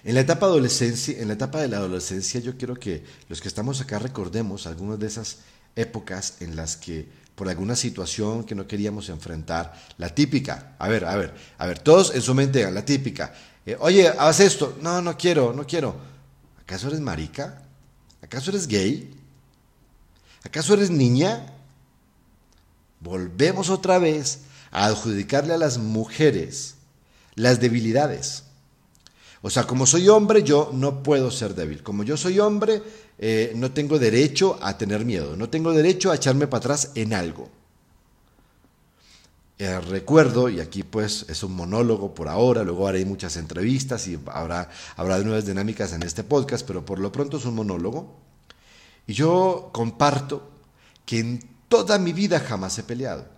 En 0.03 0.15
la 0.15 0.21
etapa 0.21 0.45
adolescencia, 0.45 1.19
en 1.19 1.27
la 1.27 1.33
etapa 1.33 1.59
de 1.59 1.67
la 1.67 1.77
adolescencia, 1.77 2.39
yo 2.39 2.57
quiero 2.57 2.75
que 2.75 3.03
los 3.29 3.41
que 3.41 3.47
estamos 3.47 3.81
acá 3.81 3.99
recordemos 3.99 4.67
algunas 4.67 4.99
de 4.99 5.07
esas 5.07 5.39
épocas 5.75 6.35
en 6.41 6.55
las 6.55 6.77
que 6.77 7.07
por 7.35 7.47
alguna 7.49 7.75
situación 7.75 8.43
que 8.43 8.55
no 8.55 8.65
queríamos 8.65 9.09
enfrentar. 9.09 9.73
La 9.97 10.13
típica, 10.13 10.75
a 10.79 10.87
ver, 10.87 11.05
a 11.05 11.15
ver, 11.15 11.33
a 11.57 11.67
ver, 11.67 11.79
todos 11.79 12.15
en 12.15 12.21
su 12.21 12.33
mente, 12.33 12.69
la 12.71 12.83
típica. 12.83 13.33
Eh, 13.63 13.77
Oye, 13.79 14.07
haz 14.07 14.39
esto. 14.39 14.77
No, 14.81 15.01
no 15.01 15.15
quiero, 15.15 15.53
no 15.53 15.67
quiero. 15.67 15.95
¿Acaso 16.59 16.87
eres 16.87 16.99
marica? 16.99 17.61
¿Acaso 18.23 18.49
eres 18.49 18.67
gay? 18.67 19.13
¿Acaso 20.43 20.73
eres 20.73 20.89
niña? 20.89 21.45
Volvemos 22.99 23.69
otra 23.69 23.99
vez 23.99 24.39
a 24.77 24.85
adjudicarle 24.85 25.55
a 25.55 25.57
las 25.57 25.79
mujeres 25.79 26.75
las 27.33 27.59
debilidades. 27.59 28.43
O 29.41 29.49
sea, 29.49 29.63
como 29.63 29.87
soy 29.87 30.07
hombre, 30.07 30.43
yo 30.43 30.69
no 30.71 31.01
puedo 31.01 31.31
ser 31.31 31.55
débil. 31.55 31.81
Como 31.81 32.03
yo 32.03 32.15
soy 32.15 32.39
hombre, 32.39 32.83
eh, 33.17 33.53
no 33.55 33.71
tengo 33.71 33.97
derecho 33.97 34.59
a 34.61 34.77
tener 34.77 35.03
miedo, 35.03 35.35
no 35.35 35.49
tengo 35.49 35.73
derecho 35.73 36.11
a 36.11 36.15
echarme 36.15 36.45
para 36.45 36.59
atrás 36.59 36.91
en 36.93 37.15
algo. 37.15 37.49
Eh, 39.57 39.79
recuerdo, 39.79 40.47
y 40.47 40.59
aquí 40.59 40.83
pues 40.83 41.25
es 41.27 41.41
un 41.41 41.53
monólogo 41.53 42.13
por 42.13 42.27
ahora, 42.27 42.63
luego 42.63 42.87
haré 42.87 43.03
muchas 43.03 43.35
entrevistas 43.37 44.07
y 44.07 44.19
habrá, 44.27 44.69
habrá 44.95 45.17
nuevas 45.19 45.47
dinámicas 45.47 45.93
en 45.93 46.03
este 46.03 46.23
podcast, 46.23 46.67
pero 46.67 46.85
por 46.85 46.99
lo 46.99 47.11
pronto 47.11 47.37
es 47.37 47.45
un 47.45 47.55
monólogo. 47.55 48.15
Y 49.07 49.13
yo 49.13 49.71
comparto 49.73 50.51
que 51.03 51.17
en 51.17 51.39
toda 51.67 51.97
mi 51.97 52.13
vida 52.13 52.39
jamás 52.39 52.77
he 52.77 52.83
peleado. 52.83 53.36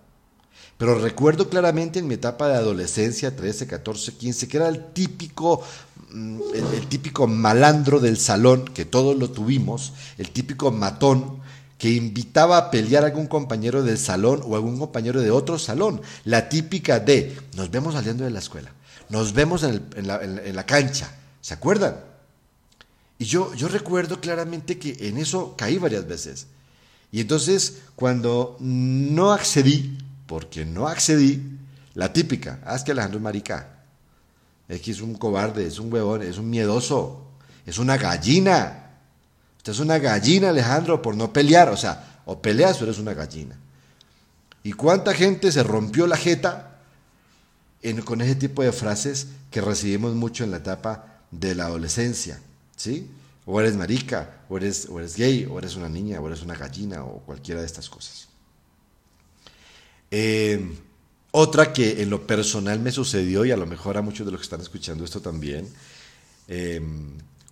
Pero 0.79 0.97
recuerdo 0.97 1.49
claramente 1.49 1.99
en 1.99 2.07
mi 2.07 2.13
etapa 2.13 2.47
de 2.47 2.55
adolescencia, 2.55 3.35
13, 3.35 3.67
14, 3.67 4.13
15, 4.13 4.47
que 4.47 4.55
era 4.55 4.69
el 4.69 4.93
típico, 4.93 5.61
mm, 6.09 6.39
el, 6.73 6.87
típico 6.87 7.27
malandro 7.27 7.99
del 7.99 8.17
salón, 8.17 8.63
que 8.63 8.85
todos 8.85 9.17
lo 9.17 9.29
tuvimos, 9.29 9.91
el 10.17 10.31
típico 10.31 10.71
matón 10.71 11.41
que 11.77 11.89
invitaba 11.89 12.57
a 12.57 12.71
pelear 12.71 13.03
a 13.03 13.07
algún 13.07 13.27
compañero 13.27 13.83
del 13.83 13.97
salón 13.97 14.41
o 14.45 14.53
a 14.53 14.55
algún 14.55 14.79
compañero 14.79 15.19
de 15.19 15.31
otro 15.31 15.59
salón. 15.59 16.01
La 16.23 16.47
típica 16.47 17.01
de, 17.01 17.37
nos 17.57 17.69
vemos 17.71 17.95
saliendo 17.95 18.23
de 18.23 18.31
la 18.31 18.39
escuela, 18.39 18.71
nos 19.09 19.33
vemos 19.33 19.63
en, 19.63 20.07
la, 20.07 20.23
en 20.23 20.55
la, 20.55 20.65
cancha, 20.65 21.13
¿se 21.41 21.53
acuerdan? 21.53 21.97
Y 23.17 23.25
yo, 23.25 23.53
yo 23.53 23.67
recuerdo 23.67 24.21
claramente 24.21 24.79
que 24.79 24.95
en 25.09 25.17
eso 25.17 25.55
caí 25.57 25.77
varias 25.77 26.07
veces. 26.07 26.47
Y 27.11 27.19
entonces, 27.19 27.79
cuando 27.97 28.55
no 28.61 29.33
accedí 29.33 29.97
porque 30.29 30.63
no 30.63 30.87
accedí, 30.87 31.41
la 31.95 32.13
típica, 32.13 32.59
ah, 32.63 32.75
es 32.75 32.83
que 32.83 32.91
Alejandro 32.91 33.17
es 33.17 33.23
marica, 33.23 33.67
es 34.67 34.79
que 34.79 34.91
es 34.91 35.01
un 35.01 35.15
cobarde, 35.15 35.65
es 35.65 35.79
un 35.79 35.91
huevón, 35.91 36.21
es 36.21 36.37
un 36.37 36.47
miedoso, 36.47 37.25
es 37.65 37.79
una 37.79 37.97
gallina. 37.97 38.91
Usted 39.57 39.71
es 39.71 39.79
una 39.79 39.97
gallina, 39.97 40.49
Alejandro, 40.49 41.01
por 41.01 41.15
no 41.15 41.33
pelear, 41.33 41.69
o 41.69 41.75
sea, 41.75 42.21
o 42.25 42.39
peleas 42.39 42.79
o 42.79 42.83
eres 42.83 42.99
una 42.99 43.15
gallina. 43.15 43.57
¿Y 44.61 44.73
cuánta 44.73 45.15
gente 45.15 45.51
se 45.51 45.63
rompió 45.63 46.05
la 46.05 46.15
jeta 46.15 46.77
con 48.05 48.21
ese 48.21 48.35
tipo 48.35 48.61
de 48.61 48.71
frases 48.71 49.29
que 49.49 49.61
recibimos 49.61 50.13
mucho 50.13 50.43
en 50.43 50.51
la 50.51 50.57
etapa 50.57 51.21
de 51.31 51.55
la 51.55 51.65
adolescencia? 51.65 52.39
¿Sí? 52.75 53.09
O 53.47 53.59
eres 53.59 53.75
marica, 53.75 54.41
o 54.47 54.57
eres, 54.57 54.87
o 54.91 54.99
eres 54.99 55.15
gay, 55.15 55.47
o 55.49 55.57
eres 55.57 55.75
una 55.75 55.89
niña, 55.89 56.21
o 56.21 56.27
eres 56.27 56.43
una 56.43 56.53
gallina, 56.53 57.03
o 57.03 57.17
cualquiera 57.25 57.61
de 57.61 57.65
estas 57.65 57.89
cosas. 57.89 58.28
Eh, 60.11 60.59
otra 61.31 61.73
que 61.73 62.01
en 62.01 62.09
lo 62.09 62.25
personal 62.25 62.79
me 62.79 62.91
sucedió, 62.91 63.45
y 63.45 63.51
a 63.51 63.57
lo 63.57 63.67
mejor 63.67 63.97
a 63.97 64.01
muchos 64.01 64.25
de 64.25 64.31
los 64.31 64.41
que 64.41 64.45
están 64.45 64.61
escuchando 64.61 65.03
esto 65.03 65.21
también, 65.21 65.67
eh, 66.47 66.81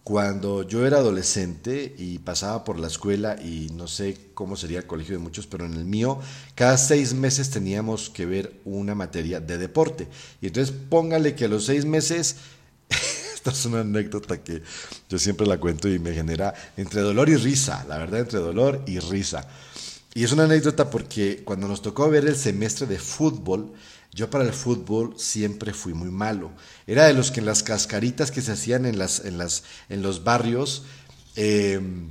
cuando 0.07 0.63
yo 0.63 0.87
era 0.87 0.99
adolescente 0.99 1.93
y 1.97 2.19
pasaba 2.19 2.63
por 2.63 2.79
la 2.79 2.87
escuela, 2.87 3.35
y 3.43 3.69
no 3.73 3.89
sé 3.89 4.17
cómo 4.33 4.55
sería 4.55 4.79
el 4.79 4.87
colegio 4.87 5.17
de 5.17 5.21
muchos, 5.21 5.47
pero 5.47 5.65
en 5.65 5.73
el 5.73 5.83
mío, 5.83 6.21
cada 6.55 6.77
seis 6.77 7.13
meses 7.13 7.49
teníamos 7.49 8.09
que 8.09 8.25
ver 8.25 8.53
una 8.63 8.95
materia 8.95 9.41
de 9.41 9.57
deporte. 9.57 10.07
Y 10.41 10.47
entonces 10.47 10.73
póngale 10.89 11.35
que 11.35 11.43
a 11.43 11.49
los 11.49 11.65
seis 11.65 11.83
meses, 11.83 12.37
esta 13.35 13.51
es 13.51 13.65
una 13.65 13.81
anécdota 13.81 14.41
que 14.41 14.63
yo 15.09 15.19
siempre 15.19 15.45
la 15.45 15.59
cuento 15.59 15.89
y 15.89 15.99
me 15.99 16.13
genera 16.13 16.53
entre 16.77 17.01
dolor 17.01 17.27
y 17.27 17.35
risa, 17.35 17.85
la 17.89 17.97
verdad, 17.97 18.21
entre 18.21 18.39
dolor 18.39 18.83
y 18.87 18.99
risa. 18.99 19.45
Y 20.13 20.23
es 20.23 20.31
una 20.31 20.45
anécdota 20.45 20.89
porque 20.89 21.43
cuando 21.43 21.67
nos 21.67 21.81
tocó 21.81 22.09
ver 22.09 22.25
el 22.25 22.35
semestre 22.35 22.87
de 22.87 22.97
fútbol, 22.97 23.73
yo 24.11 24.29
para 24.29 24.45
el 24.45 24.53
fútbol 24.53 25.13
siempre 25.17 25.73
fui 25.73 25.93
muy 25.93 26.09
malo. 26.09 26.51
Era 26.87 27.05
de 27.05 27.13
los 27.13 27.29
que 27.29 27.39
en 27.39 27.45
las 27.45 27.61
cascaritas 27.61 28.31
que 28.31 28.41
se 28.41 28.53
hacían 28.53 28.85
en, 28.85 28.97
las, 28.97 29.23
en, 29.25 29.37
las, 29.37 29.63
en 29.89 30.01
los 30.01 30.23
barrios, 30.23 30.85
em, 31.35 32.09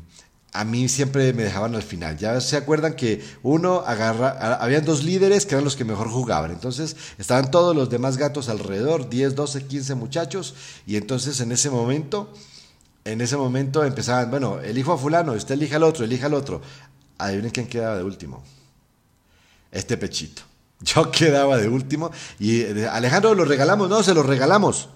a 0.53 0.65
mí 0.65 0.89
siempre 0.89 1.33
me 1.33 1.43
dejaban 1.43 1.75
al 1.75 1.83
final. 1.83 2.17
Ya 2.17 2.41
se 2.41 2.57
acuerdan 2.57 2.95
que 2.95 3.25
uno 3.43 3.83
agarra, 3.87 4.55
habían 4.55 4.85
dos 4.85 5.05
líderes 5.05 5.47
que 5.47 5.55
eran 5.55 5.65
los 5.65 5.77
que 5.77 5.85
mejor 5.85 6.09
jugaban. 6.09 6.53
Entonces 6.53 6.97
estaban 7.19 7.51
todos 7.51 7.75
los 7.75 7.91
demás 7.91 8.17
gatos 8.17 8.49
alrededor, 8.49 9.09
10, 9.11 9.35
12, 9.35 9.67
15 9.67 9.95
muchachos. 9.97 10.55
Y 10.87 10.97
entonces 10.97 11.41
en 11.41 11.53
ese 11.53 11.71
momento, 11.71 12.33
en 13.05 13.21
ese 13.21 13.37
momento 13.37 13.85
empezaban, 13.85 14.31
bueno, 14.31 14.61
elijo 14.61 14.93
a 14.93 14.99
fulano, 14.99 15.33
usted 15.33 15.55
elija 15.55 15.77
al 15.77 15.83
otro, 15.83 16.05
elija 16.05 16.27
al 16.27 16.35
otro. 16.35 16.63
Adivinen 17.19 17.51
quién 17.51 17.67
quedaba 17.67 17.97
de 17.97 18.03
último. 18.03 18.43
Este 19.71 19.97
pechito. 19.97 20.43
Yo 20.81 21.11
quedaba 21.11 21.57
de 21.57 21.69
último 21.69 22.11
y 22.39 22.61
eh, 22.61 22.89
Alejandro 22.89 23.35
lo 23.35 23.45
regalamos, 23.45 23.89
no, 23.89 24.03
se 24.03 24.15
lo 24.15 24.23
regalamos. 24.23 24.91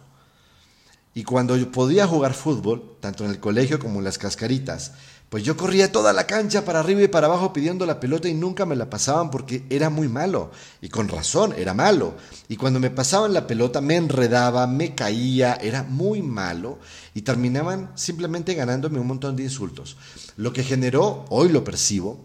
Y 1.12 1.24
cuando 1.24 1.56
yo 1.56 1.72
podía 1.72 2.06
jugar 2.06 2.34
fútbol, 2.34 2.96
tanto 3.00 3.24
en 3.24 3.30
el 3.30 3.40
colegio 3.40 3.80
como 3.80 3.98
en 3.98 4.04
las 4.04 4.16
cascaritas, 4.16 4.92
pues 5.30 5.44
yo 5.44 5.56
corría 5.56 5.92
toda 5.92 6.12
la 6.12 6.26
cancha 6.26 6.64
para 6.64 6.80
arriba 6.80 7.02
y 7.02 7.08
para 7.08 7.28
abajo 7.28 7.52
pidiendo 7.52 7.86
la 7.86 8.00
pelota 8.00 8.28
y 8.28 8.34
nunca 8.34 8.66
me 8.66 8.74
la 8.74 8.90
pasaban 8.90 9.30
porque 9.30 9.64
era 9.70 9.88
muy 9.88 10.08
malo. 10.08 10.50
Y 10.82 10.88
con 10.88 11.06
razón, 11.08 11.54
era 11.56 11.72
malo. 11.72 12.14
Y 12.48 12.56
cuando 12.56 12.80
me 12.80 12.90
pasaban 12.90 13.32
la 13.32 13.46
pelota 13.46 13.80
me 13.80 13.94
enredaba, 13.94 14.66
me 14.66 14.96
caía, 14.96 15.54
era 15.54 15.84
muy 15.84 16.20
malo. 16.20 16.80
Y 17.14 17.22
terminaban 17.22 17.92
simplemente 17.94 18.54
ganándome 18.54 18.98
un 18.98 19.06
montón 19.06 19.36
de 19.36 19.44
insultos. 19.44 19.96
Lo 20.36 20.52
que 20.52 20.64
generó, 20.64 21.24
hoy 21.28 21.48
lo 21.48 21.62
percibo, 21.62 22.18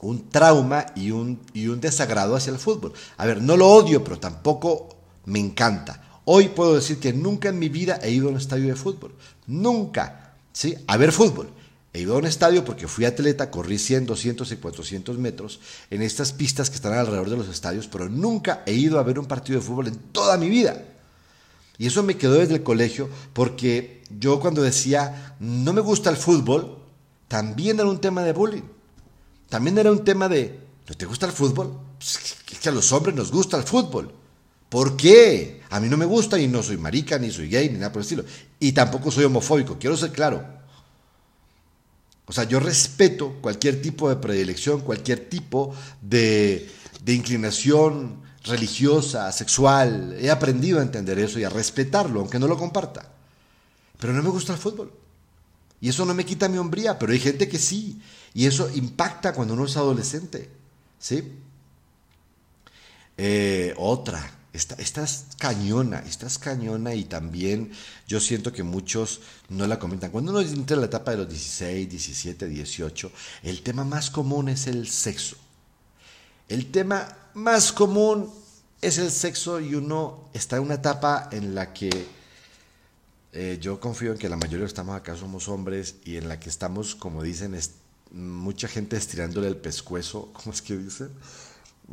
un 0.00 0.30
trauma 0.30 0.86
y 0.96 1.10
un, 1.10 1.38
y 1.52 1.66
un 1.66 1.78
desagrado 1.78 2.36
hacia 2.36 2.54
el 2.54 2.58
fútbol. 2.58 2.94
A 3.18 3.26
ver, 3.26 3.42
no 3.42 3.54
lo 3.54 3.68
odio, 3.68 4.02
pero 4.02 4.18
tampoco 4.18 4.96
me 5.26 5.40
encanta. 5.40 6.20
Hoy 6.24 6.48
puedo 6.48 6.74
decir 6.74 7.00
que 7.00 7.12
nunca 7.12 7.50
en 7.50 7.58
mi 7.58 7.68
vida 7.68 7.98
he 8.02 8.10
ido 8.10 8.28
a 8.28 8.30
un 8.30 8.38
estadio 8.38 8.68
de 8.68 8.76
fútbol. 8.76 9.14
Nunca. 9.46 10.36
¿Sí? 10.54 10.74
A 10.86 10.96
ver 10.96 11.12
fútbol. 11.12 11.50
He 11.92 12.00
ido 12.00 12.14
a 12.14 12.18
un 12.18 12.26
estadio 12.26 12.64
porque 12.64 12.86
fui 12.86 13.06
atleta, 13.06 13.50
corrí 13.50 13.78
100, 13.78 14.06
200 14.06 14.52
y 14.52 14.56
400 14.56 15.18
metros 15.18 15.60
en 15.90 16.02
estas 16.02 16.32
pistas 16.32 16.68
que 16.68 16.76
están 16.76 16.92
alrededor 16.92 17.30
de 17.30 17.36
los 17.36 17.48
estadios, 17.48 17.88
pero 17.88 18.08
nunca 18.08 18.62
he 18.66 18.74
ido 18.74 18.98
a 18.98 19.02
ver 19.02 19.18
un 19.18 19.26
partido 19.26 19.58
de 19.58 19.64
fútbol 19.64 19.88
en 19.88 19.96
toda 20.12 20.36
mi 20.36 20.48
vida. 20.50 20.84
Y 21.78 21.86
eso 21.86 22.02
me 22.02 22.16
quedó 22.16 22.34
desde 22.34 22.54
el 22.54 22.62
colegio 22.62 23.08
porque 23.32 24.02
yo 24.18 24.40
cuando 24.40 24.62
decía 24.62 25.36
no 25.40 25.72
me 25.72 25.80
gusta 25.80 26.10
el 26.10 26.16
fútbol, 26.16 26.78
también 27.26 27.78
era 27.78 27.88
un 27.88 28.00
tema 28.00 28.22
de 28.22 28.32
bullying. 28.32 28.62
También 29.48 29.78
era 29.78 29.90
un 29.90 30.04
tema 30.04 30.28
de 30.28 30.58
¿no 30.88 30.94
te 30.94 31.06
gusta 31.06 31.26
el 31.26 31.32
fútbol? 31.32 31.78
Pues, 31.98 32.36
es 32.50 32.58
que 32.58 32.68
a 32.68 32.72
los 32.72 32.92
hombres 32.92 33.14
nos 33.14 33.30
gusta 33.30 33.56
el 33.56 33.64
fútbol. 33.64 34.12
¿Por 34.68 34.96
qué? 34.96 35.62
A 35.70 35.80
mí 35.80 35.88
no 35.88 35.96
me 35.96 36.04
gusta 36.04 36.38
y 36.38 36.48
no 36.48 36.62
soy 36.62 36.76
marica, 36.76 37.18
ni 37.18 37.30
soy 37.30 37.48
gay, 37.48 37.70
ni 37.70 37.78
nada 37.78 37.92
por 37.92 38.00
el 38.00 38.04
estilo. 38.04 38.24
Y 38.60 38.72
tampoco 38.72 39.10
soy 39.10 39.24
homofóbico, 39.24 39.78
quiero 39.78 39.96
ser 39.96 40.12
claro. 40.12 40.57
O 42.28 42.32
sea, 42.32 42.44
yo 42.44 42.60
respeto 42.60 43.36
cualquier 43.40 43.80
tipo 43.80 44.08
de 44.10 44.16
predilección, 44.16 44.82
cualquier 44.82 45.28
tipo 45.30 45.74
de, 46.02 46.70
inclinación 47.06 48.20
religiosa, 48.44 49.32
sexual. 49.32 50.14
He 50.20 50.30
aprendido 50.30 50.78
a 50.78 50.82
entender 50.82 51.18
eso 51.18 51.38
y 51.38 51.44
a 51.44 51.48
respetarlo, 51.48 52.20
aunque 52.20 52.38
no 52.38 52.46
lo 52.46 52.58
comparta. 52.58 53.10
Pero 53.98 54.12
no 54.12 54.22
me 54.22 54.28
gusta 54.28 54.52
el 54.52 54.58
fútbol. 54.58 54.92
Y 55.80 55.88
eso 55.88 56.04
no 56.04 56.12
me 56.12 56.26
quita 56.26 56.50
mi 56.50 56.58
hombría, 56.58 56.98
pero 56.98 57.12
hay 57.12 57.18
gente 57.18 57.48
que 57.48 57.58
sí. 57.58 57.98
Y 58.34 58.44
eso 58.44 58.70
impacta 58.74 59.32
cuando 59.32 59.54
uno 59.54 59.64
es 59.64 59.76
adolescente. 59.78 60.50
¿Sí? 60.98 61.32
Eh, 63.16 63.72
otra, 63.78 64.37
esta, 64.58 65.02
es 65.04 65.26
cañona, 65.38 66.00
esta 66.00 66.26
es 66.26 66.38
cañona 66.38 66.94
y 66.94 67.04
también 67.04 67.70
yo 68.06 68.18
siento 68.18 68.52
que 68.52 68.62
muchos 68.62 69.20
no 69.48 69.66
la 69.66 69.78
comentan. 69.78 70.10
Cuando 70.10 70.32
uno 70.32 70.40
entra 70.40 70.74
en 70.74 70.80
la 70.80 70.86
etapa 70.86 71.12
de 71.12 71.18
los 71.18 71.28
16, 71.28 71.88
17, 71.88 72.48
18, 72.48 73.12
el 73.44 73.62
tema 73.62 73.84
más 73.84 74.10
común 74.10 74.48
es 74.48 74.66
el 74.66 74.88
sexo. 74.88 75.36
El 76.48 76.70
tema 76.70 77.16
más 77.34 77.72
común 77.72 78.30
es 78.80 78.98
el 78.98 79.10
sexo 79.10 79.60
y 79.60 79.74
uno 79.74 80.28
está 80.32 80.56
en 80.56 80.62
una 80.62 80.74
etapa 80.74 81.28
en 81.30 81.54
la 81.54 81.72
que 81.72 81.90
eh, 83.32 83.58
yo 83.60 83.78
confío 83.78 84.12
en 84.12 84.18
que 84.18 84.28
la 84.28 84.36
mayoría 84.36 84.58
de 84.58 84.62
los 84.62 84.72
que 84.72 84.80
estamos 84.80 84.96
acá 84.96 85.16
somos 85.16 85.48
hombres 85.48 85.96
y 86.04 86.16
en 86.16 86.28
la 86.28 86.40
que 86.40 86.48
estamos, 86.48 86.94
como 86.94 87.22
dicen, 87.22 87.56
mucha 88.10 88.66
gente 88.66 88.96
estirándole 88.96 89.48
el 89.48 89.56
pescuezo, 89.56 90.30
¿cómo 90.32 90.52
es 90.52 90.62
que 90.62 90.76
dicen? 90.76 91.10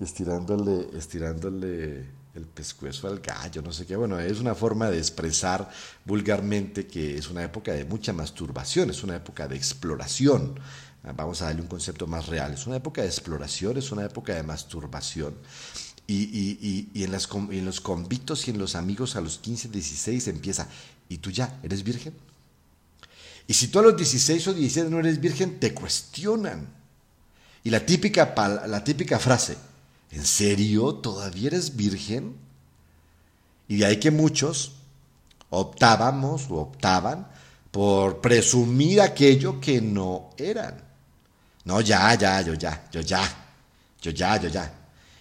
Estirándole, 0.01 0.89
estirándole 0.97 2.05
el 2.35 2.45
pescuezo 2.45 3.07
al 3.07 3.19
gallo, 3.19 3.61
no 3.61 3.71
sé 3.71 3.85
qué. 3.85 3.95
Bueno, 3.95 4.19
es 4.19 4.39
una 4.39 4.55
forma 4.55 4.89
de 4.89 4.97
expresar 4.97 5.69
vulgarmente 6.03 6.85
que 6.85 7.17
es 7.17 7.29
una 7.29 7.43
época 7.43 7.71
de 7.73 7.85
mucha 7.85 8.13
masturbación, 8.13 8.89
es 8.89 9.03
una 9.03 9.15
época 9.15 9.47
de 9.47 9.55
exploración, 9.55 10.59
vamos 11.15 11.41
a 11.41 11.45
darle 11.45 11.61
un 11.61 11.67
concepto 11.67 12.07
más 12.07 12.27
real, 12.27 12.53
es 12.53 12.67
una 12.67 12.77
época 12.77 13.01
de 13.01 13.07
exploración, 13.07 13.77
es 13.77 13.91
una 13.91 14.05
época 14.05 14.35
de 14.35 14.43
masturbación. 14.43 15.35
Y, 16.07 17.03
en, 17.03 17.11
las, 17.11 17.27
en 17.33 17.65
los 17.65 17.81
convictos 17.81 18.47
y 18.47 18.51
en 18.51 18.59
los 18.59 18.75
amigos 18.75 19.15
a 19.15 19.21
los 19.21 19.39
15, 19.39 19.69
16 19.69 20.27
empieza, 20.27 20.67
¿y 21.09 21.17
tú 21.17 21.31
ya 21.31 21.59
eres 21.63 21.83
virgen? 21.83 22.13
Y 23.47 23.53
si 23.53 23.69
tú 23.69 23.79
a 23.79 23.83
los 23.83 23.97
16 23.97 24.47
o 24.47 24.53
17 24.53 24.89
no 24.89 24.99
eres 24.99 25.19
virgen, 25.19 25.59
te 25.59 25.73
cuestionan. 25.73 26.67
Y 27.63 27.71
la 27.71 27.85
típica, 27.85 28.35
la 28.67 28.83
típica 28.83 29.17
frase, 29.17 29.57
¿en 30.15 30.25
serio 30.25 30.95
todavía 30.95 31.47
eres 31.47 31.75
virgen? 31.75 32.35
Y 33.67 33.77
de 33.77 33.85
ahí 33.85 33.97
que 33.97 34.11
muchos 34.11 34.73
optábamos 35.49 36.49
o 36.49 36.55
optaban 36.55 37.27
por 37.69 38.21
presumir 38.21 39.01
aquello 39.01 39.59
que 39.59 39.81
no 39.81 40.29
eran. 40.37 40.81
No, 41.65 41.81
ya, 41.81 42.15
ya, 42.15 42.41
yo 42.41 42.53
ya, 42.53 42.87
yo 42.91 43.01
ya, 43.01 43.21
yo 44.01 44.11
ya, 44.11 44.37
yo 44.37 44.47
ya. 44.47 44.73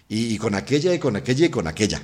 Y, 0.07 0.37
con 0.37 0.55
aquella 0.55 0.93
y 0.93 0.99
con 0.99 1.15
aquella 1.17 1.45
y 1.45 1.49
con 1.49 1.67
aquella. 1.67 2.01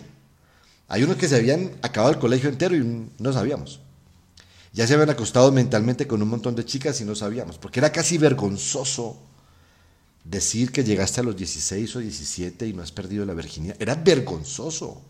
Hay 0.89 1.03
unos 1.03 1.15
que 1.15 1.29
se 1.29 1.38
habían 1.38 1.71
acabado 1.81 2.12
el 2.12 2.19
colegio 2.19 2.50
entero 2.50 2.75
y 2.75 3.10
no 3.19 3.31
sabíamos. 3.31 3.79
Ya 4.74 4.86
se 4.86 4.95
habían 4.95 5.12
acostado 5.12 5.51
mentalmente 5.51 6.07
con 6.07 6.21
un 6.21 6.27
montón 6.27 6.55
de 6.55 6.65
chicas 6.65 7.00
y 7.00 7.05
no 7.05 7.15
sabíamos, 7.15 7.57
porque 7.57 7.79
era 7.79 7.91
casi 7.91 8.17
vergonzoso 8.17 9.30
decir 10.24 10.72
que 10.72 10.84
llegaste 10.84 11.22
a 11.22 11.24
los 11.24 11.36
16 11.36 11.96
o 11.96 12.00
17 12.00 12.68
y 12.68 12.74
no 12.74 12.84
has 12.84 12.92
perdido 12.92 13.25
la 13.25 13.34
virginidad. 13.34 13.75
Era 13.80 13.96
vergonzoso. 13.96 15.01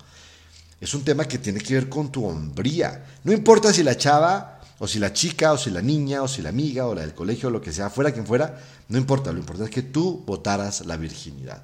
Es 0.79 0.93
un 0.93 1.03
tema 1.03 1.25
que 1.25 1.37
tiene 1.37 1.59
que 1.59 1.75
ver 1.75 1.89
con 1.89 2.11
tu 2.11 2.25
hombría. 2.25 3.05
No 3.23 3.31
importa 3.31 3.71
si 3.71 3.83
la 3.83 3.97
chava, 3.97 4.61
o 4.79 4.87
si 4.87 4.97
la 4.97 5.13
chica, 5.13 5.53
o 5.53 5.57
si 5.57 5.69
la 5.69 5.81
niña, 5.81 6.23
o 6.23 6.27
si 6.27 6.41
la 6.41 6.49
amiga, 6.49 6.87
o 6.87 6.95
la 6.95 7.01
del 7.01 7.13
colegio, 7.13 7.49
o 7.49 7.51
lo 7.51 7.61
que 7.61 7.71
sea, 7.71 7.89
fuera 7.89 8.11
quien 8.11 8.25
fuera, 8.25 8.59
no 8.89 8.97
importa. 8.97 9.31
Lo 9.31 9.39
importante 9.39 9.69
es 9.69 9.75
que 9.75 9.89
tú 9.89 10.23
votaras 10.25 10.85
la 10.87 10.97
virginidad. 10.97 11.63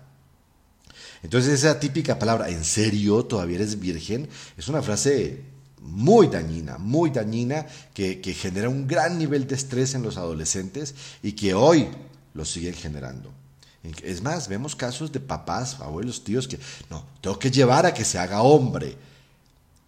Entonces 1.24 1.54
esa 1.54 1.80
típica 1.80 2.20
palabra, 2.20 2.50
¿en 2.50 2.64
serio 2.64 3.26
todavía 3.26 3.56
eres 3.56 3.80
virgen? 3.80 4.30
Es 4.56 4.68
una 4.68 4.84
frase 4.84 5.42
muy 5.82 6.28
dañina, 6.28 6.78
muy 6.78 7.10
dañina, 7.10 7.66
que, 7.94 8.22
genera 8.38 8.70
un 8.70 8.88
gran 8.88 9.18
nivel 9.18 9.48
de 9.48 9.56
estrés 9.56 9.96
en 9.96 10.04
los 10.04 10.18
adolescentes 10.18 10.94
y 11.24 11.32
que 11.32 11.54
hoy 11.54 11.88
lo 12.38 12.46
siguen 12.46 12.74
generando. 12.74 13.34
Es 14.04 14.22
más, 14.22 14.48
vemos 14.48 14.76
casos 14.76 15.12
de 15.12 15.20
papás, 15.20 15.80
abuelos, 15.80 16.24
tíos 16.24 16.48
que, 16.48 16.60
no, 16.90 17.06
tengo 17.22 17.40
que 17.40 17.52
llevar 17.52 17.86
a 17.86 17.94
que 17.94 18.06
se 18.06 18.20
haga 18.20 18.42
hombre. 18.42 18.98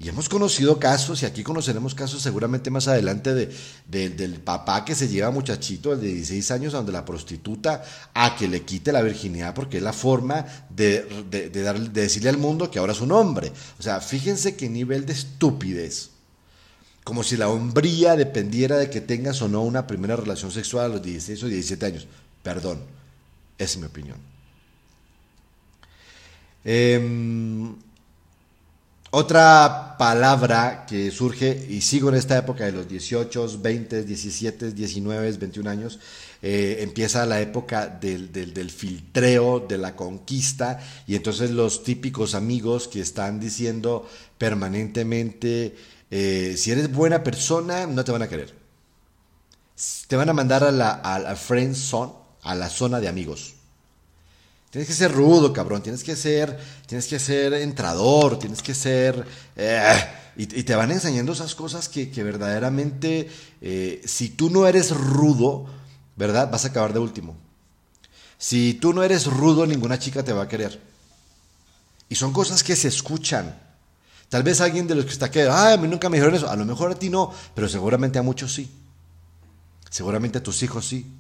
Y 0.01 0.07
hemos 0.07 0.29
conocido 0.29 0.79
casos, 0.79 1.21
y 1.21 1.25
aquí 1.25 1.43
conoceremos 1.43 1.93
casos 1.93 2.21
seguramente 2.21 2.69
más 2.69 2.87
adelante, 2.87 3.33
de, 3.33 4.09
del 4.09 4.39
papá 4.39 4.85
que 4.85 4.95
se 4.95 5.09
lleva 5.09 5.29
muchachito, 5.29 5.97
de 5.97 6.07
16 6.07 6.51
años, 6.51 6.73
a 6.73 6.77
donde 6.77 6.93
la 6.93 7.03
prostituta, 7.03 7.83
a 8.13 8.37
que 8.37 8.47
le 8.47 8.61
quite 8.61 8.93
la 8.93 9.01
virginidad, 9.01 9.53
porque 9.53 9.77
es 9.77 9.83
la 9.83 9.91
forma 9.91 10.45
de, 10.69 11.01
de, 11.29 11.49
de 11.49 11.89
decirle 11.89 12.29
al 12.29 12.37
mundo 12.37 12.71
que 12.71 12.79
ahora 12.79 12.93
es 12.93 13.01
un 13.01 13.11
hombre. 13.11 13.51
O 13.77 13.83
sea, 13.83 13.99
fíjense 13.99 14.55
qué 14.55 14.69
nivel 14.69 15.05
de 15.05 15.11
estupidez. 15.11 16.11
Como 17.03 17.23
si 17.23 17.35
la 17.35 17.49
hombría 17.49 18.15
dependiera 18.15 18.77
de 18.77 18.89
que 18.89 19.01
tengas 19.01 19.41
o 19.41 19.49
no 19.49 19.63
una 19.63 19.85
primera 19.85 20.15
relación 20.15 20.51
sexual 20.51 20.85
a 20.85 20.89
los 20.89 21.01
16 21.01 21.43
o 21.43 21.47
17 21.47 21.85
años. 21.85 22.07
Perdón, 22.43 22.81
es 23.57 23.77
mi 23.77 23.85
opinión. 23.85 24.17
Eh, 26.63 26.99
otra 29.11 29.95
palabra 29.97 30.85
que 30.87 31.09
surge, 31.09 31.65
y 31.67 31.81
sigo 31.81 32.09
en 32.09 32.15
esta 32.15 32.37
época 32.37 32.65
de 32.65 32.73
los 32.73 32.87
18, 32.87 33.57
20, 33.59 34.03
17, 34.03 34.71
19, 34.71 35.31
21 35.31 35.67
años, 35.67 35.99
eh, 36.43 36.77
empieza 36.81 37.25
la 37.25 37.41
época 37.41 37.87
del, 37.87 38.31
del, 38.31 38.69
filtreo, 38.69 39.65
de 39.67 39.79
la 39.79 39.95
conquista, 39.95 40.79
y 41.07 41.15
entonces 41.15 41.49
los 41.49 41.83
típicos 41.83 42.35
amigos 42.35 42.87
que 42.87 43.01
están 43.01 43.39
diciendo 43.39 44.07
permanentemente, 44.37 45.75
eh, 46.11 46.53
si 46.55 46.69
eres 46.69 46.91
buena 46.91 47.23
persona, 47.23 47.87
no 47.87 48.03
te 48.03 48.11
van 48.11 48.21
a 48.21 48.27
querer. 48.27 48.53
Te 50.07 50.15
van 50.15 50.29
a 50.29 50.33
mandar 50.33 50.63
a 50.63 50.71
la 50.71 51.35
friend 51.35 51.73
zone, 51.73 52.13
a 52.43 52.55
la 52.55 52.69
zona 52.69 52.99
de 52.99 53.07
amigos. 53.07 53.53
Tienes 54.69 54.87
que 54.87 54.93
ser 54.93 55.11
rudo, 55.11 55.51
cabrón. 55.51 55.81
Tienes 55.81 56.03
que 56.03 56.15
ser, 56.15 56.57
tienes 56.85 57.07
que 57.07 57.19
ser 57.19 57.53
entrador, 57.53 58.37
tienes 58.37 58.61
que 58.61 58.75
ser... 58.75 59.25
Eh, 59.55 60.05
y, 60.37 60.45
te 60.45 60.75
van 60.75 60.91
enseñando 60.91 61.33
esas 61.33 61.53
cosas 61.53 61.89
que, 61.89 62.05
verdaderamente, 62.23 63.29
eh, 63.61 64.01
si 64.05 64.29
tú 64.29 64.49
no 64.49 64.67
eres 64.67 64.91
rudo, 64.91 65.65
¿verdad? 66.15 66.49
Vas 66.49 66.63
a 66.63 66.69
acabar 66.69 66.93
de 66.93 66.99
último. 66.99 67.35
Si 68.37 68.75
tú 68.75 68.93
no 68.93 69.03
eres 69.03 69.25
rudo, 69.25 69.65
ninguna 69.65 69.99
chica 69.99 70.23
te 70.23 70.31
va 70.31 70.43
a 70.43 70.47
querer. 70.47 70.79
Y 72.07 72.15
son 72.15 72.31
cosas 72.31 72.63
que 72.63 72.77
se 72.77 72.87
escuchan. 72.87 73.59
Tal 74.29 74.43
vez 74.43 74.61
alguien 74.61 74.87
de 74.87 74.95
los 74.95 75.05
que 75.05 75.11
está 75.11 75.25
aquí, 75.25 75.39
ah, 75.39 75.73
a 75.73 75.77
mí 75.77 75.89
nunca 75.89 76.07
me 76.07 76.17
dijeron 76.17 76.35
eso. 76.35 76.49
A 76.49 76.55
lo 76.55 76.63
mejor 76.63 76.91
a 76.91 76.95
ti 76.95 77.09
no, 77.09 77.33
pero 77.53 77.67
seguramente 77.67 78.17
a 78.17 78.21
muchos 78.21 78.53
sí. 78.53 78.71
Seguramente 79.89 80.37
a 80.37 80.43
tus 80.43 80.63
hijos 80.63 80.87
sí 80.87 81.18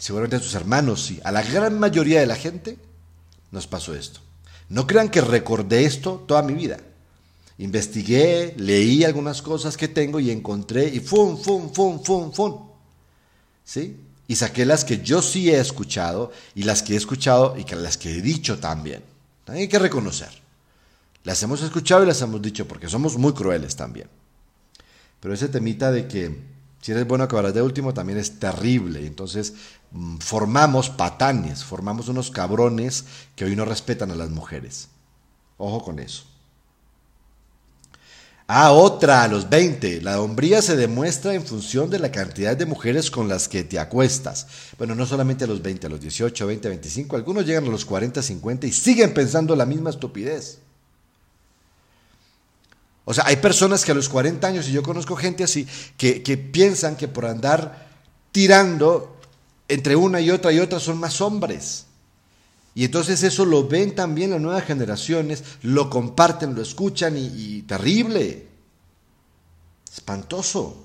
seguramente 0.00 0.36
a 0.36 0.40
sus 0.40 0.54
hermanos 0.54 1.04
sí, 1.04 1.20
a 1.22 1.30
la 1.30 1.42
gran 1.42 1.78
mayoría 1.78 2.20
de 2.20 2.26
la 2.26 2.34
gente 2.34 2.78
nos 3.52 3.66
pasó 3.66 3.94
esto. 3.94 4.20
No 4.68 4.86
crean 4.86 5.10
que 5.10 5.20
recordé 5.20 5.84
esto 5.84 6.24
toda 6.26 6.42
mi 6.42 6.54
vida. 6.54 6.78
Investigué, 7.58 8.54
leí 8.56 9.04
algunas 9.04 9.42
cosas 9.42 9.76
que 9.76 9.88
tengo 9.88 10.18
y 10.18 10.30
encontré 10.30 10.88
y 10.88 11.00
fum, 11.00 11.36
fum, 11.36 11.70
fum, 11.70 12.02
fum, 12.02 12.32
fum. 12.32 12.68
¿Sí? 13.62 13.96
Y 14.26 14.36
saqué 14.36 14.64
las 14.64 14.84
que 14.84 15.02
yo 15.02 15.20
sí 15.20 15.50
he 15.50 15.60
escuchado 15.60 16.32
y 16.54 16.62
las 16.62 16.82
que 16.82 16.94
he 16.94 16.96
escuchado 16.96 17.56
y 17.58 17.64
las 17.74 17.98
que 17.98 18.16
he 18.16 18.22
dicho 18.22 18.58
también. 18.58 19.02
Hay 19.46 19.68
que 19.68 19.78
reconocer. 19.78 20.30
Las 21.24 21.42
hemos 21.42 21.60
escuchado 21.60 22.04
y 22.04 22.06
las 22.06 22.22
hemos 22.22 22.40
dicho 22.40 22.66
porque 22.66 22.88
somos 22.88 23.18
muy 23.18 23.34
crueles 23.34 23.76
también. 23.76 24.08
Pero 25.20 25.34
ese 25.34 25.48
temita 25.48 25.92
de 25.92 26.08
que 26.08 26.38
si 26.80 26.92
eres 26.92 27.06
bueno 27.06 27.24
acabarás 27.24 27.54
de 27.54 27.62
último 27.62 27.92
también 27.92 28.18
es 28.18 28.38
terrible. 28.38 29.06
Entonces 29.06 29.54
mm, 29.90 30.18
formamos 30.18 30.90
patanes, 30.90 31.64
formamos 31.64 32.08
unos 32.08 32.30
cabrones 32.30 33.04
que 33.36 33.44
hoy 33.44 33.56
no 33.56 33.64
respetan 33.64 34.10
a 34.10 34.16
las 34.16 34.30
mujeres. 34.30 34.88
Ojo 35.58 35.84
con 35.84 35.98
eso. 35.98 36.24
Ah, 38.52 38.72
otra, 38.72 39.22
a 39.22 39.28
los 39.28 39.48
20. 39.48 40.02
La 40.02 40.20
hombría 40.20 40.60
se 40.60 40.74
demuestra 40.74 41.34
en 41.34 41.46
función 41.46 41.88
de 41.88 42.00
la 42.00 42.10
cantidad 42.10 42.56
de 42.56 42.66
mujeres 42.66 43.08
con 43.08 43.28
las 43.28 43.46
que 43.46 43.62
te 43.62 43.78
acuestas. 43.78 44.48
Bueno, 44.76 44.96
no 44.96 45.06
solamente 45.06 45.44
a 45.44 45.46
los 45.46 45.62
20, 45.62 45.86
a 45.86 45.90
los 45.90 46.00
18, 46.00 46.48
20, 46.48 46.68
25. 46.68 47.14
Algunos 47.14 47.46
llegan 47.46 47.66
a 47.66 47.68
los 47.68 47.84
40, 47.84 48.20
50 48.20 48.66
y 48.66 48.72
siguen 48.72 49.14
pensando 49.14 49.54
la 49.54 49.66
misma 49.66 49.90
estupidez. 49.90 50.58
O 53.10 53.12
sea, 53.12 53.26
hay 53.26 53.38
personas 53.38 53.84
que 53.84 53.90
a 53.90 53.94
los 53.96 54.08
40 54.08 54.46
años, 54.46 54.68
y 54.68 54.70
yo 54.70 54.84
conozco 54.84 55.16
gente 55.16 55.42
así, 55.42 55.66
que, 55.96 56.20
piensan 56.52 56.94
que 56.94 57.08
por 57.08 57.26
andar 57.26 57.88
tirando 58.30 59.16
entre 59.66 59.96
una 59.96 60.20
y 60.20 60.30
otra 60.30 60.52
y 60.52 60.60
otra 60.60 60.78
son 60.78 60.98
más 60.98 61.20
hombres. 61.20 61.86
Y 62.72 62.84
entonces 62.84 63.24
eso 63.24 63.44
lo 63.44 63.66
ven 63.66 63.96
también 63.96 64.30
las 64.30 64.40
nuevas 64.40 64.64
generaciones, 64.64 65.42
lo 65.62 65.90
comparten, 65.90 66.54
lo 66.54 66.62
escuchan 66.62 67.16
y, 67.16 67.26
y, 67.26 67.62
terrible. 67.62 68.46
Espantoso. 69.92 70.76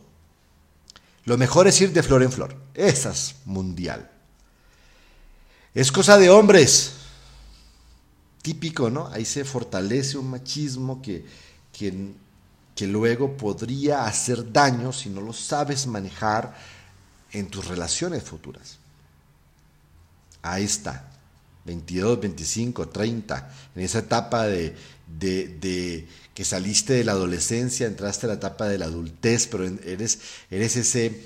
Lo 1.25 1.37
mejor 1.37 1.67
es 1.67 1.79
ir 1.79 1.93
de 1.93 2.01
flor 2.01 2.23
en 2.23 2.31
flor. 2.31 2.55
Esa 2.73 3.11
es 3.11 3.35
mundial. 3.45 4.09
Es 5.75 5.91
cosa 5.91 6.17
de 6.17 6.31
hombres. 6.31 6.93
Típico, 8.41 8.89
¿no? 8.89 9.09
Ahí 9.09 9.25
se 9.25 9.45
fortalece 9.45 10.17
un 10.17 10.31
machismo 10.31 11.03
que, 11.03 11.44
que, 11.77 12.87
luego 12.87 13.37
podría 13.37 14.05
hacer 14.05 14.51
daño 14.51 14.91
si 14.91 15.09
no 15.09 15.21
lo 15.21 15.33
sabes 15.33 15.87
manejar 15.87 16.55
en 17.31 17.47
tus 17.47 17.67
relaciones 17.67 18.23
futuras. 18.23 18.77
Ahí 20.41 20.63
está, 20.63 21.09
22, 21.65 22.19
25, 22.19 22.89
30, 22.89 23.51
en 23.75 23.81
esa 23.81 23.99
etapa 23.99 24.45
de, 24.45 24.75
de, 25.07 26.07
que 26.33 26.45
saliste 26.45 26.93
de 26.93 27.03
la 27.03 27.13
adolescencia, 27.13 27.87
entraste 27.87 28.25
a 28.25 28.29
la 28.29 28.35
etapa 28.35 28.67
de 28.67 28.77
la 28.77 28.85
adultez, 28.85 29.47
pero 29.47 29.65
eres, 29.65 30.19
eres 30.51 30.75
ese, 30.75 31.23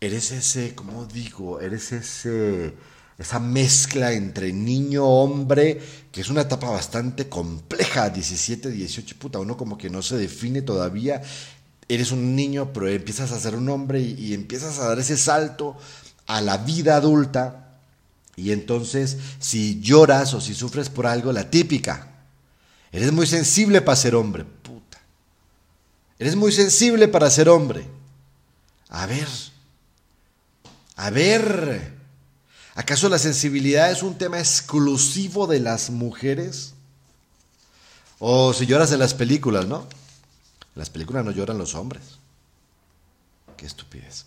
eres 0.00 0.30
ese, 0.32 0.74
¿cómo 0.74 1.06
digo? 1.06 1.60
Eres 1.60 1.92
ese 1.92 2.74
esa 3.20 3.38
mezcla 3.38 4.14
entre 4.14 4.50
niño, 4.50 5.04
hombre, 5.04 5.78
que 6.10 6.22
es 6.22 6.30
una 6.30 6.40
etapa 6.40 6.70
bastante 6.70 7.28
compleja, 7.28 8.08
17, 8.08 8.70
18, 8.70 9.16
puta, 9.18 9.38
uno 9.38 9.58
como 9.58 9.76
que 9.76 9.90
no 9.90 10.00
se 10.00 10.16
define 10.16 10.62
todavía, 10.62 11.20
eres 11.86 12.12
un 12.12 12.34
niño, 12.34 12.72
pero 12.72 12.88
empiezas 12.88 13.30
a 13.32 13.38
ser 13.38 13.56
un 13.56 13.68
hombre 13.68 14.00
y, 14.00 14.32
empiezas 14.32 14.78
a 14.78 14.88
dar 14.88 14.98
ese 14.98 15.18
salto 15.18 15.76
a 16.26 16.40
la 16.40 16.56
vida 16.56 16.96
adulta, 16.96 17.78
y 18.36 18.52
entonces 18.52 19.18
si 19.38 19.80
lloras 19.80 20.32
o 20.32 20.40
si 20.40 20.54
sufres 20.54 20.88
por 20.88 21.06
algo, 21.06 21.30
la 21.30 21.50
típica, 21.50 22.24
eres 22.90 23.12
muy 23.12 23.26
sensible 23.26 23.82
para 23.82 23.96
ser 23.96 24.14
hombre, 24.14 24.44
puta, 24.44 24.98
eres 26.18 26.36
muy 26.36 26.52
sensible 26.52 27.06
para 27.06 27.28
ser 27.28 27.50
hombre, 27.50 27.84
a 28.88 29.04
ver, 29.04 29.28
a 30.96 31.10
ver, 31.10 31.99
¿Acaso 32.74 33.08
la 33.08 33.18
sensibilidad 33.18 33.90
es 33.90 34.02
un 34.02 34.16
tema 34.16 34.38
exclusivo 34.38 35.46
de 35.46 35.60
las 35.60 35.90
mujeres? 35.90 36.74
O 38.18 38.52
si 38.52 38.66
lloras 38.66 38.92
en 38.92 39.00
las 39.00 39.14
películas, 39.14 39.66
¿no? 39.66 39.80
En 39.80 40.76
las 40.76 40.90
películas 40.90 41.24
no 41.24 41.32
lloran 41.32 41.58
los 41.58 41.74
hombres. 41.74 42.18
Qué 43.56 43.66
estupidez. 43.66 44.26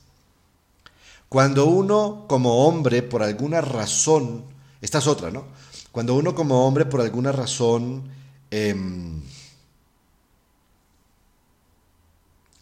Cuando 1.29 1.65
uno 1.65 2.25
como 2.27 2.67
hombre, 2.67 3.01
por 3.01 3.23
alguna 3.23 3.61
razón, 3.61 4.43
esta 4.81 4.99
es 4.99 5.07
otra, 5.07 5.31
¿no? 5.31 5.45
Cuando 5.91 6.15
uno 6.15 6.35
como 6.35 6.67
hombre, 6.67 6.85
por 6.85 7.01
alguna 7.01 7.31
razón, 7.31 8.03
em, 8.51 9.21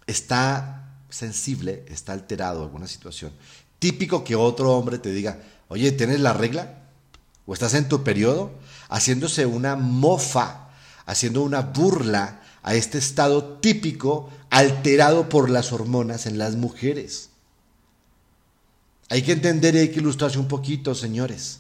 está 0.06 0.98
sensible, 1.10 1.86
está 1.88 2.14
alterado 2.14 2.64
alguna 2.64 2.88
situación, 2.88 3.32
típico 3.80 4.24
que 4.24 4.36
otro 4.36 4.72
hombre 4.78 5.00
te 5.00 5.12
diga, 5.12 5.42
oye, 5.72 5.94
¿tienes 5.94 6.20
la 6.20 6.34
regla? 6.34 6.80
¿O 7.46 7.54
estás 7.54 7.74
en 7.76 7.88
tu 7.88 8.04
periodo? 8.04 8.52
Haciéndose 8.90 9.46
una 9.46 9.78
mofa, 9.78 10.68
haciendo 11.06 11.44
una 11.44 11.62
burla 11.62 12.42
a 12.62 12.76
este 12.76 12.98
estado 12.98 13.58
típico 13.60 14.30
alterado 14.50 15.30
por 15.30 15.50
las 15.50 15.72
hormonas 15.72 16.26
en 16.26 16.38
las 16.38 16.58
mujeres. 16.58 17.30
Hay 19.08 19.22
que 19.22 19.32
entender 19.32 19.76
y 19.76 19.80
hay 19.80 19.90
que 19.92 20.02
ilustrarse 20.02 20.40
un 20.40 20.50
poquito, 20.50 20.94
señores. 20.94 21.60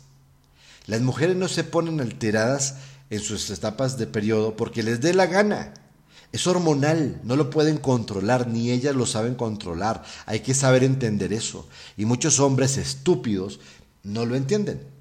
Las 0.88 1.00
mujeres 1.00 1.38
no 1.38 1.48
se 1.48 1.64
ponen 1.64 2.02
alteradas 2.02 2.76
en 3.10 3.22
sus 3.22 3.50
etapas 3.50 3.98
de 3.98 4.08
periodo 4.08 4.58
porque 4.58 4.84
les 4.84 5.00
dé 5.00 5.14
la 5.14 5.26
gana. 5.26 5.74
Es 6.34 6.48
hormonal, 6.48 7.20
no 7.24 7.36
lo 7.36 7.50
pueden 7.50 7.78
controlar, 7.78 8.48
ni 8.48 8.72
ellas 8.72 8.96
lo 8.96 9.06
saben 9.06 9.36
controlar. 9.36 10.04
Hay 10.26 10.42
que 10.42 10.54
saber 10.54 10.84
entender 10.84 11.34
eso. 11.34 11.68
Y 11.98 12.06
muchos 12.06 12.40
hombres 12.40 12.78
estúpidos 12.78 13.60
no 14.04 14.26
lo 14.26 14.36
entienden. 14.36 14.92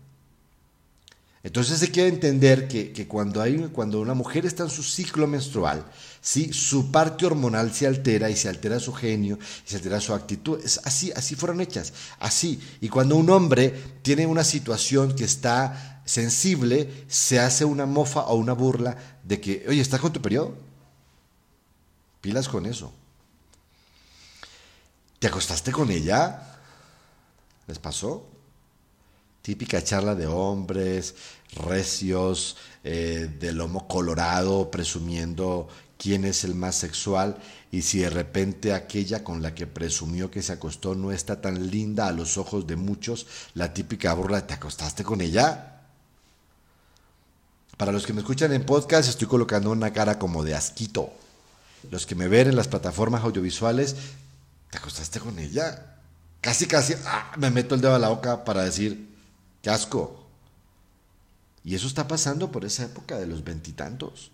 Entonces 1.42 1.78
se 1.78 1.90
quiere 1.90 2.10
entender 2.10 2.68
que, 2.68 3.08
cuando, 3.08 3.40
hay, 3.40 3.56
cuando 3.72 4.00
una 4.00 4.12
mujer 4.12 4.44
está 4.44 4.64
en 4.64 4.70
su 4.70 4.82
ciclo 4.82 5.26
menstrual, 5.26 5.86
¿sí? 6.20 6.52
su 6.52 6.92
parte 6.92 7.24
hormonal 7.24 7.72
se 7.72 7.86
altera 7.86 8.28
y 8.28 8.36
se 8.36 8.50
altera 8.50 8.78
su 8.78 8.92
genio 8.92 9.38
y 9.66 9.70
se 9.70 9.76
altera 9.76 10.00
su 10.00 10.12
actitud. 10.12 10.60
Es 10.62 10.82
así, 10.84 11.10
así 11.16 11.36
fueron 11.36 11.62
hechas, 11.62 11.94
así. 12.18 12.60
Y 12.82 12.90
cuando 12.90 13.16
un 13.16 13.30
hombre 13.30 13.70
tiene 14.02 14.26
una 14.26 14.44
situación 14.44 15.16
que 15.16 15.24
está 15.24 16.02
sensible, 16.04 17.06
se 17.08 17.40
hace 17.40 17.64
una 17.64 17.86
mofa 17.86 18.20
o 18.20 18.34
una 18.34 18.52
burla 18.52 18.98
de 19.24 19.40
que, 19.40 19.64
oye, 19.66 19.80
¿estás 19.80 20.00
con 20.00 20.12
tu 20.12 20.20
periodo? 20.20 20.54
Pilas 22.20 22.50
con 22.50 22.66
eso. 22.66 22.92
¿Te 25.18 25.28
acostaste 25.28 25.72
con 25.72 25.90
ella? 25.90 26.58
¿Les 27.66 27.78
pasó? 27.78 28.26
Típica 29.42 29.82
charla 29.82 30.14
de 30.14 30.26
hombres 30.26 31.14
recios, 31.56 32.56
eh, 32.84 33.28
de 33.38 33.52
lomo 33.52 33.88
colorado, 33.88 34.70
presumiendo 34.70 35.68
quién 35.98 36.24
es 36.24 36.44
el 36.44 36.54
más 36.54 36.76
sexual 36.76 37.36
y 37.70 37.82
si 37.82 37.98
de 37.98 38.10
repente 38.10 38.72
aquella 38.72 39.22
con 39.22 39.42
la 39.42 39.54
que 39.54 39.66
presumió 39.66 40.30
que 40.30 40.42
se 40.42 40.52
acostó 40.52 40.94
no 40.94 41.12
está 41.12 41.40
tan 41.40 41.70
linda 41.70 42.06
a 42.06 42.12
los 42.12 42.38
ojos 42.38 42.66
de 42.66 42.76
muchos, 42.76 43.26
la 43.54 43.74
típica 43.74 44.14
burla, 44.14 44.46
¿te 44.46 44.54
acostaste 44.54 45.04
con 45.04 45.20
ella? 45.20 45.82
Para 47.76 47.92
los 47.92 48.06
que 48.06 48.12
me 48.12 48.20
escuchan 48.20 48.52
en 48.52 48.64
podcast 48.64 49.08
estoy 49.08 49.28
colocando 49.28 49.70
una 49.70 49.92
cara 49.92 50.18
como 50.18 50.42
de 50.42 50.54
asquito. 50.54 51.12
Los 51.90 52.06
que 52.06 52.14
me 52.14 52.28
ven 52.28 52.48
en 52.48 52.56
las 52.56 52.68
plataformas 52.68 53.22
audiovisuales, 53.22 53.96
¿te 54.70 54.78
acostaste 54.78 55.18
con 55.20 55.38
ella? 55.38 55.96
Casi, 56.40 56.66
casi, 56.66 56.94
ah, 57.06 57.32
me 57.36 57.50
meto 57.50 57.74
el 57.74 57.80
dedo 57.80 57.94
a 57.94 57.98
la 57.98 58.08
boca 58.08 58.44
para 58.44 58.64
decir, 58.64 59.09
Qué 59.62 59.70
asco. 59.70 60.26
Y 61.64 61.74
eso 61.74 61.86
está 61.86 62.08
pasando 62.08 62.50
por 62.50 62.64
esa 62.64 62.84
época 62.84 63.18
de 63.18 63.26
los 63.26 63.44
veintitantos. 63.44 64.30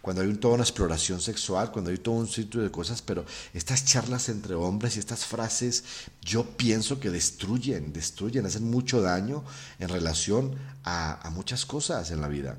Cuando 0.00 0.22
hay 0.22 0.32
toda 0.34 0.54
una 0.54 0.62
exploración 0.62 1.20
sexual, 1.20 1.72
cuando 1.72 1.90
hay 1.90 1.98
todo 1.98 2.14
un 2.14 2.28
sitio 2.28 2.62
de 2.62 2.70
cosas, 2.70 3.02
pero 3.02 3.26
estas 3.52 3.84
charlas 3.84 4.30
entre 4.30 4.54
hombres 4.54 4.96
y 4.96 4.98
estas 4.98 5.26
frases, 5.26 5.84
yo 6.22 6.44
pienso 6.56 7.00
que 7.00 7.10
destruyen, 7.10 7.92
destruyen, 7.92 8.46
hacen 8.46 8.70
mucho 8.70 9.02
daño 9.02 9.44
en 9.78 9.90
relación 9.90 10.56
a 10.84 11.30
muchas 11.34 11.66
cosas 11.66 12.10
en 12.10 12.22
la 12.22 12.28
vida 12.28 12.56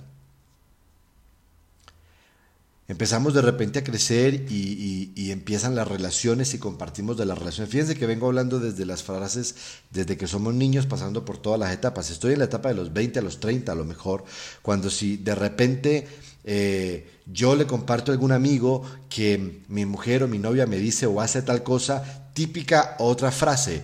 empezamos 2.92 3.34
de 3.34 3.42
repente 3.42 3.80
a 3.80 3.84
crecer 3.86 4.52
y, 4.52 5.32
empiezan 5.32 5.76
las 5.76 5.88
relaciones 5.88 6.54
y 6.54 6.60
compartimos 6.60 7.16
de 7.16 7.26
las 7.26 7.38
relaciones. 7.38 7.72
Fíjense 7.72 7.96
que 7.96 8.06
vengo 8.06 8.28
hablando 8.28 8.60
desde 8.60 8.86
las 8.86 9.02
frases, 9.02 9.56
desde 9.92 10.18
que 10.18 10.28
somos 10.28 10.54
niños, 10.54 10.88
pasando 10.88 11.24
por 11.24 11.38
todas 11.38 11.58
las 11.58 11.72
etapas. 11.72 12.10
Estoy 12.10 12.34
en 12.34 12.40
la 12.40 12.46
etapa 12.46 12.68
de 12.68 12.76
los 12.76 12.92
20 12.92 13.20
a 13.20 13.22
los 13.22 13.40
30 13.40 13.72
a 13.72 13.76
lo 13.76 13.86
mejor, 13.86 14.26
cuando 14.62 14.90
si 14.90 15.16
de 15.16 15.36
repente 15.36 16.06
eh, 16.44 17.10
yo 17.28 17.56
le 17.56 17.66
comparto 17.66 18.12
a 18.12 18.14
algún 18.14 18.34
amigo 18.34 18.84
que 19.10 19.62
mi 19.70 19.86
mujer 19.86 20.24
o 20.24 20.28
mi 20.28 20.38
novia 20.38 20.66
me 20.66 20.78
dice 20.78 21.06
o 21.06 21.22
hace 21.22 21.42
tal 21.44 21.64
cosa, 21.64 22.30
típica 22.34 22.98
otra 23.00 23.32
frase, 23.32 23.84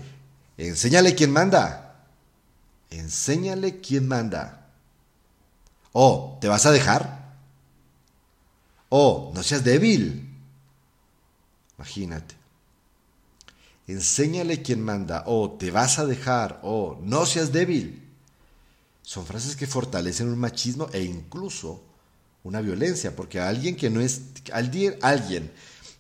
enséñale 0.57 1.15
quién 1.15 1.31
manda. 1.31 2.03
Enséñale 2.89 3.79
quién 3.79 4.05
manda. 4.05 4.67
O, 5.93 6.37
¿te 6.41 6.49
vas 6.49 6.65
a 6.65 6.71
dejar? 6.71 7.16
Oh, 8.89 9.31
no 9.33 9.43
seas 9.43 9.63
débil. 9.63 10.27
Imagínate. 11.77 12.35
Enséñale 13.87 14.61
quién 14.61 14.81
manda. 14.81 15.23
Oh, 15.27 15.51
te 15.51 15.71
vas 15.71 15.99
a 15.99 16.05
dejar. 16.05 16.59
Oh, 16.63 16.97
no 17.01 17.25
seas 17.25 17.51
débil. 17.51 18.03
Son 19.01 19.25
frases 19.25 19.55
que 19.55 19.67
fortalecen 19.67 20.27
un 20.27 20.37
machismo 20.37 20.89
e 20.91 21.03
incluso 21.03 21.81
una 22.43 22.61
violencia, 22.61 23.15
porque 23.15 23.39
alguien 23.39 23.75
que 23.75 23.89
no 23.89 24.01
es 24.01 24.21
alguien, 24.51 24.97
alguien 25.01 25.51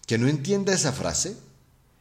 que 0.05 0.17
no 0.17 0.27
entienda 0.27 0.73
esa 0.73 0.91
frase, 0.91 1.37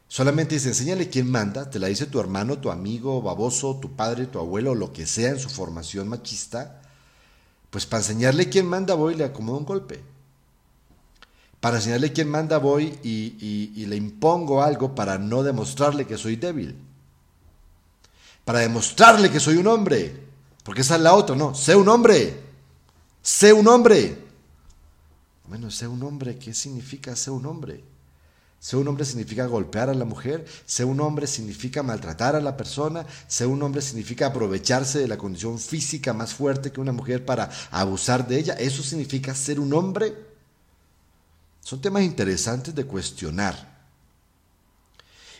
solamente 0.07 0.55
dice, 0.55 0.69
enséñale 0.69 1.09
quién 1.09 1.29
manda, 1.29 1.69
te 1.69 1.79
la 1.79 1.87
dice 1.87 2.05
tu 2.05 2.19
hermano, 2.19 2.59
tu 2.59 2.71
amigo, 2.71 3.21
baboso, 3.21 3.77
tu 3.77 3.95
padre, 3.95 4.25
tu 4.25 4.39
abuelo, 4.39 4.75
lo 4.75 4.93
que 4.93 5.05
sea 5.05 5.29
en 5.29 5.39
su 5.39 5.49
formación 5.49 6.07
machista, 6.07 6.81
pues 7.69 7.85
para 7.85 8.03
enseñarle 8.03 8.49
quién 8.49 8.65
manda 8.65 8.93
voy 8.93 9.13
y 9.13 9.17
le 9.17 9.25
acomodo 9.25 9.57
un 9.57 9.65
golpe. 9.65 10.01
Para 11.59 11.77
enseñarle 11.77 12.13
quién 12.13 12.29
manda 12.29 12.59
voy 12.59 12.97
y, 13.03 13.85
le 13.85 13.95
impongo 13.95 14.61
algo 14.61 14.93
para 14.93 15.17
no 15.17 15.43
demostrarle 15.43 16.05
que 16.05 16.17
soy 16.17 16.35
débil. 16.35 16.75
Para 18.45 18.59
demostrarle 18.59 19.31
que 19.31 19.39
soy 19.39 19.57
un 19.57 19.67
hombre. 19.67 20.27
Porque 20.63 20.81
esa 20.81 20.95
es 20.95 21.01
la 21.01 21.13
otra, 21.13 21.35
no. 21.35 21.55
Sé 21.55 21.75
un 21.75 21.89
hombre. 21.89 22.41
Sé 23.21 23.53
un 23.53 23.67
hombre. 23.67 24.17
Bueno, 25.47 25.71
sé 25.71 25.87
un 25.87 26.03
hombre. 26.03 26.37
¿Qué 26.37 26.53
significa 26.53 27.15
ser 27.15 27.33
un 27.33 27.45
hombre? 27.45 27.83
Ser 28.59 28.79
un 28.79 28.87
hombre 28.87 29.05
significa 29.05 29.45
golpear 29.45 29.89
a 29.89 29.93
la 29.93 30.05
mujer, 30.05 30.45
ser 30.65 30.87
un 30.87 30.99
hombre 30.99 31.27
significa 31.27 31.83
maltratar 31.83 32.35
a 32.35 32.41
la 32.41 32.57
persona, 32.57 33.05
ser 33.27 33.47
un 33.47 33.61
hombre 33.61 33.83
significa 33.83 34.27
aprovecharse 34.27 34.97
de 34.97 35.07
la 35.07 35.17
condición 35.17 35.59
física 35.59 36.11
más 36.11 36.33
fuerte 36.33 36.71
que 36.71 36.81
una 36.81 36.91
mujer 36.91 37.23
para 37.23 37.51
abusar 37.69 38.27
de 38.27 38.39
ella. 38.39 38.53
Eso 38.53 38.81
significa 38.81 39.35
ser 39.35 39.59
un 39.59 39.73
hombre. 39.73 40.36
Son 41.67 41.81
temas 41.81 42.03
interesantes 42.03 42.73
de 42.73 42.85
cuestionar. 42.85 43.75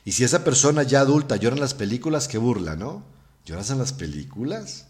Y 0.04 0.12
si 0.12 0.26
esa 0.26 0.44
persona 0.44 0.84
ya 0.84 1.00
adulta 1.00 1.38
llora 1.38 1.56
en 1.56 1.62
las 1.62 1.74
películas, 1.74 2.28
qué 2.28 2.38
burla, 2.38 2.76
¿no? 2.76 3.02
¿Lloras 3.46 3.70
en 3.70 3.78
las 3.78 3.94
películas? 3.94 4.88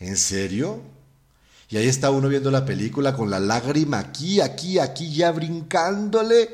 ¿En 0.00 0.16
serio? 0.16 0.80
Y 1.68 1.76
ahí 1.76 1.86
está 1.86 2.10
uno 2.10 2.28
viendo 2.28 2.50
la 2.50 2.64
película 2.64 3.14
con 3.14 3.30
la 3.30 3.38
lágrima 3.38 4.00
aquí, 4.00 4.40
aquí, 4.40 4.80
aquí, 4.80 5.14
ya 5.14 5.30
brincándole. 5.30 6.50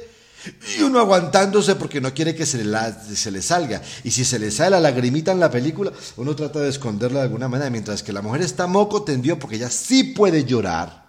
Y 0.78 0.82
uno 0.82 1.00
aguantándose 1.00 1.74
porque 1.76 2.02
no 2.02 2.12
quiere 2.12 2.34
que 2.34 2.44
se 2.44 2.62
le, 2.62 2.76
se 3.14 3.30
le 3.30 3.40
salga. 3.40 3.80
Y 4.04 4.10
si 4.10 4.26
se 4.26 4.38
le 4.38 4.50
sale 4.50 4.72
la 4.72 4.80
lagrimita 4.80 5.32
en 5.32 5.40
la 5.40 5.50
película, 5.50 5.90
uno 6.18 6.36
trata 6.36 6.60
de 6.60 6.68
esconderla 6.68 7.20
de 7.20 7.24
alguna 7.24 7.48
manera. 7.48 7.70
Mientras 7.70 8.02
que 8.02 8.12
la 8.12 8.20
mujer 8.20 8.42
está 8.42 8.66
moco 8.66 9.04
tendido 9.04 9.38
porque 9.38 9.56
ella 9.56 9.70
sí 9.70 10.04
puede 10.04 10.44
llorar. 10.44 11.06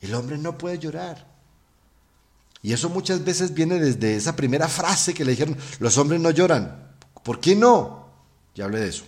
El 0.00 0.14
hombre 0.14 0.38
no 0.38 0.56
puede 0.56 0.78
llorar. 0.78 1.29
Y 2.62 2.72
eso 2.72 2.90
muchas 2.90 3.24
veces 3.24 3.54
viene 3.54 3.78
desde 3.78 4.16
esa 4.16 4.36
primera 4.36 4.68
frase 4.68 5.14
que 5.14 5.24
le 5.24 5.32
dijeron, 5.32 5.56
los 5.78 5.96
hombres 5.96 6.20
no 6.20 6.30
lloran. 6.30 6.90
¿Por 7.22 7.40
qué 7.40 7.56
no? 7.56 8.06
Ya 8.54 8.64
hablé 8.64 8.80
de 8.80 8.88
eso. 8.88 9.04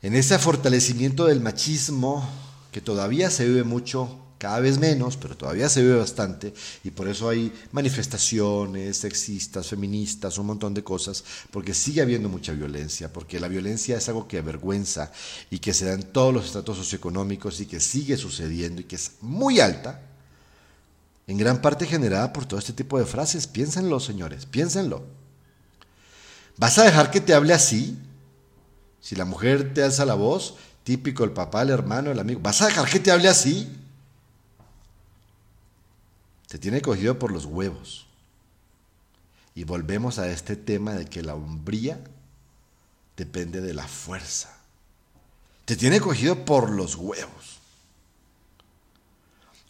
En 0.00 0.14
ese 0.14 0.38
fortalecimiento 0.38 1.26
del 1.26 1.40
machismo, 1.40 2.26
que 2.72 2.80
todavía 2.80 3.30
se 3.30 3.46
vive 3.46 3.64
mucho, 3.64 4.20
cada 4.38 4.60
vez 4.60 4.78
menos, 4.78 5.16
pero 5.16 5.36
todavía 5.36 5.70
se 5.70 5.80
vive 5.80 5.96
bastante, 5.96 6.52
y 6.82 6.90
por 6.90 7.08
eso 7.08 7.30
hay 7.30 7.50
manifestaciones 7.72 8.98
sexistas, 8.98 9.68
feministas, 9.68 10.36
un 10.36 10.46
montón 10.46 10.74
de 10.74 10.84
cosas, 10.84 11.24
porque 11.50 11.72
sigue 11.72 12.02
habiendo 12.02 12.28
mucha 12.28 12.52
violencia, 12.52 13.10
porque 13.10 13.40
la 13.40 13.48
violencia 13.48 13.96
es 13.96 14.08
algo 14.08 14.28
que 14.28 14.38
avergüenza 14.38 15.10
y 15.50 15.58
que 15.60 15.72
se 15.72 15.86
da 15.86 15.94
en 15.94 16.02
todos 16.02 16.34
los 16.34 16.46
estratos 16.46 16.76
socioeconómicos 16.76 17.60
y 17.60 17.66
que 17.66 17.80
sigue 17.80 18.18
sucediendo 18.18 18.82
y 18.82 18.84
que 18.84 18.96
es 18.96 19.12
muy 19.22 19.60
alta 19.60 20.02
en 21.26 21.38
gran 21.38 21.60
parte 21.60 21.86
generada 21.86 22.32
por 22.32 22.46
todo 22.46 22.58
este 22.58 22.72
tipo 22.72 22.98
de 22.98 23.06
frases. 23.06 23.46
Piénsenlo, 23.46 24.00
señores, 24.00 24.46
piénsenlo. 24.46 25.04
¿Vas 26.56 26.78
a 26.78 26.84
dejar 26.84 27.10
que 27.10 27.20
te 27.20 27.34
hable 27.34 27.52
así? 27.52 27.98
Si 29.00 29.16
la 29.16 29.24
mujer 29.24 29.74
te 29.74 29.82
alza 29.82 30.04
la 30.04 30.14
voz, 30.14 30.56
típico 30.84 31.24
el 31.24 31.32
papá, 31.32 31.62
el 31.62 31.70
hermano, 31.70 32.10
el 32.10 32.18
amigo, 32.18 32.40
¿vas 32.40 32.62
a 32.62 32.66
dejar 32.66 32.88
que 32.88 33.00
te 33.00 33.10
hable 33.10 33.28
así? 33.28 33.70
Te 36.48 36.58
tiene 36.58 36.80
cogido 36.80 37.18
por 37.18 37.32
los 37.32 37.46
huevos. 37.46 38.06
Y 39.54 39.64
volvemos 39.64 40.18
a 40.18 40.28
este 40.28 40.56
tema 40.56 40.94
de 40.94 41.06
que 41.06 41.22
la 41.22 41.34
hombría 41.34 42.00
depende 43.16 43.60
de 43.60 43.74
la 43.74 43.86
fuerza. 43.86 44.56
Te 45.64 45.76
tiene 45.76 46.00
cogido 46.00 46.44
por 46.44 46.70
los 46.70 46.96
huevos. 46.96 47.58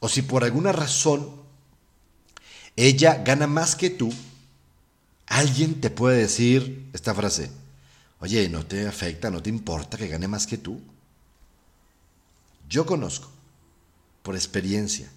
O 0.00 0.08
si 0.08 0.22
por 0.22 0.44
alguna 0.44 0.72
razón 0.72 1.43
ella 2.76 3.22
gana 3.24 3.46
más 3.46 3.76
que 3.76 3.90
tú, 3.90 4.12
alguien 5.26 5.80
te 5.80 5.90
puede 5.90 6.18
decir 6.18 6.88
esta 6.92 7.14
frase, 7.14 7.50
oye, 8.20 8.48
¿no 8.48 8.66
te 8.66 8.86
afecta, 8.86 9.30
no 9.30 9.42
te 9.42 9.50
importa 9.50 9.96
que 9.96 10.08
gane 10.08 10.28
más 10.28 10.46
que 10.46 10.58
tú? 10.58 10.80
Yo 12.68 12.84
conozco, 12.86 13.30
por 14.22 14.34
experiencia, 14.34 15.08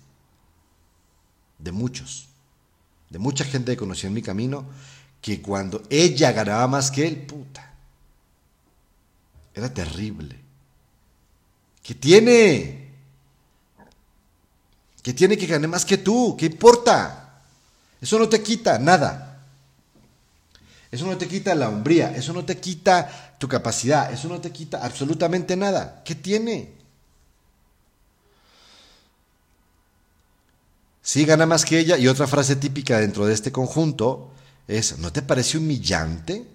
de 1.58 1.72
muchos, 1.72 2.28
de 3.10 3.20
mucha 3.20 3.44
gente 3.46 3.72
que 3.72 3.78
conocí 3.78 4.06
en 4.06 4.14
mi 4.14 4.22
camino, 4.22 4.66
que 5.22 5.42
cuando 5.42 5.82
ella 5.90 6.32
ganaba 6.32 6.68
más 6.68 6.92
que 6.92 7.08
él, 7.08 7.26
puta, 7.26 7.74
era 9.54 9.74
terrible. 9.74 10.40
¿Qué 11.82 11.96
tiene? 11.96 12.92
¿Qué 15.02 15.14
tiene 15.14 15.38
que 15.38 15.48
ganar 15.48 15.70
más 15.70 15.86
que 15.86 15.98
tú? 15.98 16.36
¿Qué 16.38 16.46
importa? 16.46 17.27
Eso 18.02 18.20
no 18.20 18.30
te 18.30 18.42
quita 18.42 18.80
nada. 18.80 19.28
Eso 20.92 21.06
no 21.06 21.18
te 21.18 21.28
quita 21.28 21.54
la 21.54 21.70
hombría, 21.70 22.16
eso 22.16 22.32
no 22.32 22.46
te 22.46 22.58
quita 22.58 23.36
tu 23.40 23.48
capacidad, 23.48 24.12
eso 24.12 24.30
no 24.30 24.40
te 24.40 24.52
quita 24.52 24.84
absolutamente 24.84 25.56
nada. 25.58 26.02
¿Qué 26.06 26.16
tiene? 26.16 26.72
Sí, 31.02 31.26
gana 31.26 31.46
más 31.46 31.66
que 31.66 31.80
ella. 31.80 31.98
Y 31.98 32.08
otra 32.08 32.28
frase 32.28 32.56
típica 32.56 33.00
dentro 33.00 33.26
de 33.26 33.34
este 33.34 33.52
conjunto 33.52 34.32
es, 34.68 34.98
¿no 35.00 35.12
te 35.12 35.22
parece 35.22 35.58
humillante 35.58 36.46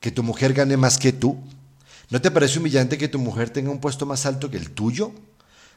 que 0.00 0.10
tu 0.10 0.22
mujer 0.22 0.52
gane 0.52 0.76
más 0.76 0.98
que 0.98 1.12
tú? 1.12 1.38
¿No 2.10 2.20
te 2.20 2.30
parece 2.30 2.58
humillante 2.58 2.98
que 2.98 3.08
tu 3.08 3.18
mujer 3.18 3.50
tenga 3.50 3.70
un 3.70 3.80
puesto 3.80 4.06
más 4.06 4.26
alto 4.26 4.50
que 4.50 4.56
el 4.56 4.70
tuyo? 4.70 5.12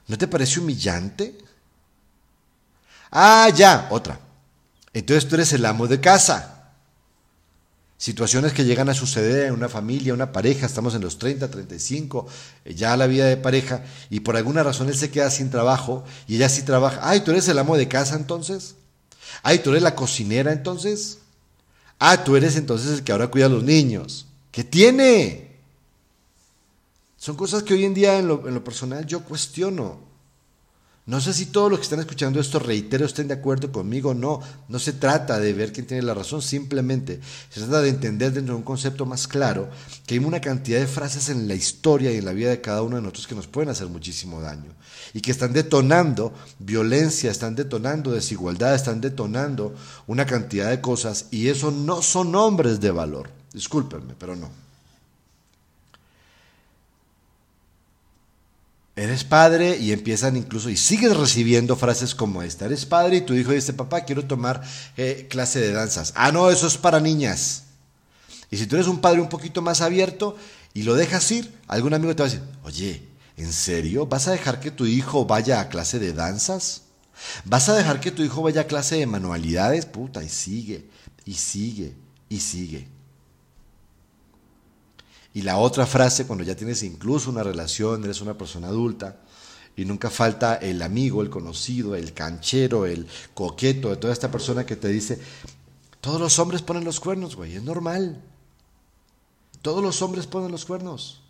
¿No 0.07 0.17
te 0.17 0.27
parece 0.27 0.59
humillante? 0.59 1.37
Ah, 3.11 3.49
ya, 3.55 3.87
otra. 3.91 4.28
Entonces 4.93 5.27
tú 5.27 5.35
eres 5.35 5.53
el 5.53 5.65
amo 5.65 5.87
de 5.87 5.99
casa. 5.99 6.73
Situaciones 7.97 8.53
que 8.53 8.63
llegan 8.63 8.87
a 8.87 8.93
suceder 8.93 9.47
en 9.47 9.53
una 9.53 9.67
familia, 9.67 10.13
una 10.13 10.31
pareja, 10.31 10.65
estamos 10.65 10.95
en 10.95 11.01
los 11.01 11.19
30, 11.19 11.51
35, 11.51 12.27
eh, 12.63 12.73
ya 12.73 12.95
la 12.95 13.07
vida 13.07 13.25
de 13.25 13.35
pareja, 13.35 13.83
y 14.09 14.21
por 14.21 14.37
alguna 14.37 14.63
razón 14.63 14.87
él 14.87 14.95
se 14.95 15.11
queda 15.11 15.29
sin 15.29 15.49
trabajo 15.49 16.05
y 16.25 16.37
ella 16.37 16.47
sí 16.47 16.61
trabaja. 16.61 17.01
Ay, 17.03 17.21
tú 17.21 17.31
eres 17.31 17.47
el 17.49 17.59
amo 17.59 17.75
de 17.75 17.89
casa 17.89 18.15
entonces. 18.15 18.75
Ay, 19.43 19.59
tú 19.59 19.71
eres 19.71 19.83
la 19.83 19.95
cocinera 19.95 20.53
entonces. 20.53 21.19
Ah, 21.99 22.23
tú 22.23 22.37
eres 22.37 22.55
entonces 22.55 22.91
el 22.91 23.03
que 23.03 23.11
ahora 23.11 23.27
cuida 23.27 23.47
a 23.47 23.49
los 23.49 23.63
niños. 23.63 24.27
¿Qué 24.51 24.63
tiene? 24.63 25.57
Son 27.17 27.35
cosas 27.35 27.63
que 27.63 27.73
hoy 27.73 27.83
en 27.83 27.93
día 27.93 28.17
en 28.17 28.27
lo, 28.29 28.63
personal 28.63 29.05
yo 29.05 29.21
cuestiono. 29.25 29.99
No 31.09 31.19
sé 31.19 31.33
si 31.33 31.47
todos 31.47 31.71
los 31.71 31.79
que 31.79 31.85
están 31.85 32.01
escuchando 32.01 32.39
esto, 32.39 32.59
reitero, 32.59 33.03
estén 33.03 33.27
de 33.27 33.33
acuerdo 33.33 33.71
conmigo. 33.71 34.13
No, 34.13 34.41
no 34.67 34.77
se 34.77 34.93
trata 34.93 35.39
de 35.39 35.53
ver 35.53 35.73
quién 35.73 35.87
tiene 35.87 36.03
la 36.03 36.13
razón, 36.13 36.39
simplemente 36.39 37.19
se 37.49 37.61
trata 37.61 37.81
de 37.81 37.89
entender 37.89 38.31
dentro 38.31 38.53
de 38.53 38.59
un 38.59 38.63
concepto 38.63 39.07
más 39.07 39.27
claro 39.27 39.69
que 40.05 40.13
hay 40.13 40.19
una 40.19 40.39
cantidad 40.39 40.79
de 40.79 40.85
frases 40.85 41.29
en 41.29 41.47
la 41.47 41.55
historia 41.55 42.11
y 42.11 42.17
en 42.17 42.25
la 42.25 42.31
vida 42.33 42.51
de 42.51 42.61
cada 42.61 42.83
uno 42.83 42.97
de 42.97 43.01
nosotros 43.01 43.25
que 43.25 43.33
nos 43.33 43.47
pueden 43.47 43.71
hacer 43.71 43.87
muchísimo 43.87 44.39
daño 44.39 44.71
y 45.11 45.21
que 45.21 45.31
están 45.31 45.51
detonando 45.51 46.31
violencia, 46.59 47.31
están 47.31 47.55
detonando 47.55 48.11
desigualdad, 48.11 48.75
están 48.75 49.01
detonando 49.01 49.73
una 50.05 50.27
cantidad 50.27 50.69
de 50.69 50.79
cosas 50.79 51.25
y 51.31 51.47
eso 51.47 51.71
no 51.71 52.03
son 52.03 52.35
hombres 52.35 52.79
de 52.81 52.91
valor. 52.91 53.31
Discúlpenme, 53.51 54.13
pero 54.15 54.35
no. 54.35 54.68
Eres 59.03 59.23
padre 59.23 59.77
y 59.77 59.91
empiezan 59.91 60.35
incluso 60.35 60.69
y 60.69 60.75
sigues 60.75 61.15
recibiendo 61.15 61.75
frases 61.75 62.13
como 62.13 62.41
esta, 62.41 62.65
eres 62.65 62.85
padre 62.85 63.17
y 63.17 63.21
tu 63.21 63.33
hijo 63.33 63.51
dice, 63.51 63.73
papá, 63.73 64.01
quiero 64.01 64.25
tomar 64.25 64.61
eh, 64.97 65.27
clase 65.29 65.59
de 65.59 65.71
danzas. 65.71 66.11
Ah, 66.15 66.31
no, 66.31 66.49
eso 66.49 66.67
es 66.67 66.77
para 66.77 66.99
niñas. 66.99 67.63
Y 68.51 68.57
si 68.57 68.67
tú 68.67 68.75
eres 68.75 68.87
un 68.87 68.99
padre 68.99 69.21
un 69.21 69.29
poquito 69.29 69.61
más 69.61 69.81
abierto 69.81 70.35
y 70.73 70.83
lo 70.83 70.95
dejas 70.95 71.31
ir, 71.31 71.53
algún 71.67 71.93
amigo 71.93 72.15
te 72.15 72.23
va 72.23 72.27
a 72.27 72.31
decir, 72.31 72.45
oye, 72.63 73.07
¿en 73.37 73.53
serio? 73.53 74.05
¿Vas 74.05 74.27
a 74.27 74.31
dejar 74.31 74.59
que 74.59 74.71
tu 74.71 74.85
hijo 74.85 75.25
vaya 75.25 75.61
a 75.61 75.69
clase 75.69 75.99
de 75.99 76.13
danzas? 76.13 76.83
¿Vas 77.45 77.69
a 77.69 77.75
dejar 77.75 77.99
que 77.99 78.11
tu 78.11 78.23
hijo 78.23 78.41
vaya 78.41 78.61
a 78.61 78.67
clase 78.67 78.97
de 78.97 79.05
manualidades? 79.05 79.85
Puta, 79.85 80.23
y 80.23 80.29
sigue, 80.29 80.89
y 81.25 81.35
sigue, 81.35 81.93
y 82.27 82.39
sigue. 82.39 82.98
Y 85.33 85.43
la 85.43 85.57
otra 85.57 85.85
frase, 85.85 86.25
cuando 86.25 86.43
ya 86.43 86.55
tienes 86.55 86.83
incluso 86.83 87.29
una 87.29 87.43
relación, 87.43 88.03
eres 88.03 88.21
una 88.21 88.37
persona 88.37 88.67
adulta, 88.67 89.21
y 89.75 89.85
nunca 89.85 90.09
falta 90.09 90.55
el 90.55 90.81
amigo, 90.81 91.21
el 91.21 91.29
conocido, 91.29 91.95
el 91.95 92.13
canchero, 92.13 92.85
el 92.85 93.07
coqueto 93.33 93.89
de 93.89 93.97
toda 93.97 94.11
esta 94.11 94.31
persona 94.31 94.65
que 94.65 94.75
te 94.75 94.89
dice, 94.89 95.19
todos 96.01 96.19
los 96.19 96.37
hombres 96.39 96.61
ponen 96.61 96.83
los 96.83 96.99
cuernos, 96.99 97.35
güey, 97.35 97.55
es 97.55 97.63
normal. 97.63 98.21
Todos 99.61 99.83
los 99.83 100.01
hombres 100.01 100.27
ponen 100.27 100.51
los 100.51 100.65
cuernos. 100.65 101.21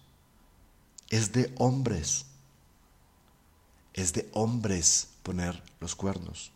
Es 1.09 1.31
de 1.31 1.53
hombres. 1.57 2.25
Es 3.93 4.13
de 4.13 4.29
hombres 4.33 5.09
poner 5.23 5.61
los 5.79 5.95
cuernos. 5.95 6.51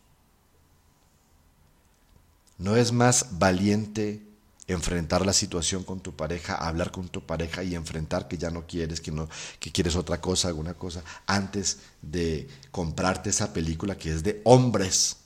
No 2.58 2.76
es 2.76 2.92
más 2.92 3.38
valiente 3.38 4.22
enfrentar 4.66 5.26
la 5.26 5.32
situación 5.32 5.84
con 5.84 6.00
tu 6.00 6.14
pareja, 6.14 6.54
hablar 6.54 6.90
con 6.90 7.08
tu 7.08 7.20
pareja 7.22 7.62
y 7.62 7.74
enfrentar 7.74 8.28
que 8.28 8.38
ya 8.38 8.50
no 8.50 8.66
quieres, 8.66 9.00
que 9.00 9.10
no 9.10 9.28
que 9.60 9.70
quieres 9.70 9.96
otra 9.96 10.20
cosa, 10.20 10.48
alguna 10.48 10.74
cosa 10.74 11.02
antes 11.26 11.78
de 12.00 12.48
comprarte 12.70 13.30
esa 13.30 13.52
película 13.52 13.96
que 13.96 14.12
es 14.12 14.22
de 14.22 14.40
hombres. 14.44 15.16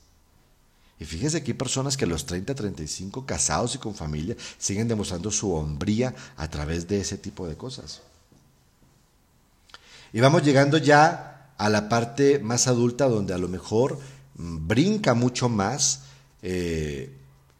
Y 0.99 1.05
fíjese 1.05 1.41
que 1.41 1.51
hay 1.51 1.57
personas 1.57 1.95
que 1.95 2.03
a 2.03 2.07
los 2.07 2.25
30, 2.25 2.53
35 2.53 3.25
casados 3.25 3.75
y 3.75 3.77
con 3.77 3.95
familia 3.95 4.35
siguen 4.57 4.89
demostrando 4.89 5.31
su 5.31 5.53
hombría 5.53 6.13
a 6.35 6.49
través 6.49 6.87
de 6.89 6.99
ese 6.99 7.17
tipo 7.17 7.47
de 7.47 7.55
cosas. 7.55 8.01
Y 10.11 10.19
vamos 10.19 10.43
llegando 10.43 10.77
ya 10.77 11.51
a 11.57 11.69
la 11.69 11.87
parte 11.87 12.39
más 12.39 12.67
adulta 12.67 13.07
donde 13.07 13.33
a 13.33 13.37
lo 13.37 13.47
mejor 13.47 13.99
mm, 14.35 14.67
brinca 14.67 15.13
mucho 15.13 15.47
más 15.47 16.01
eh, 16.41 17.15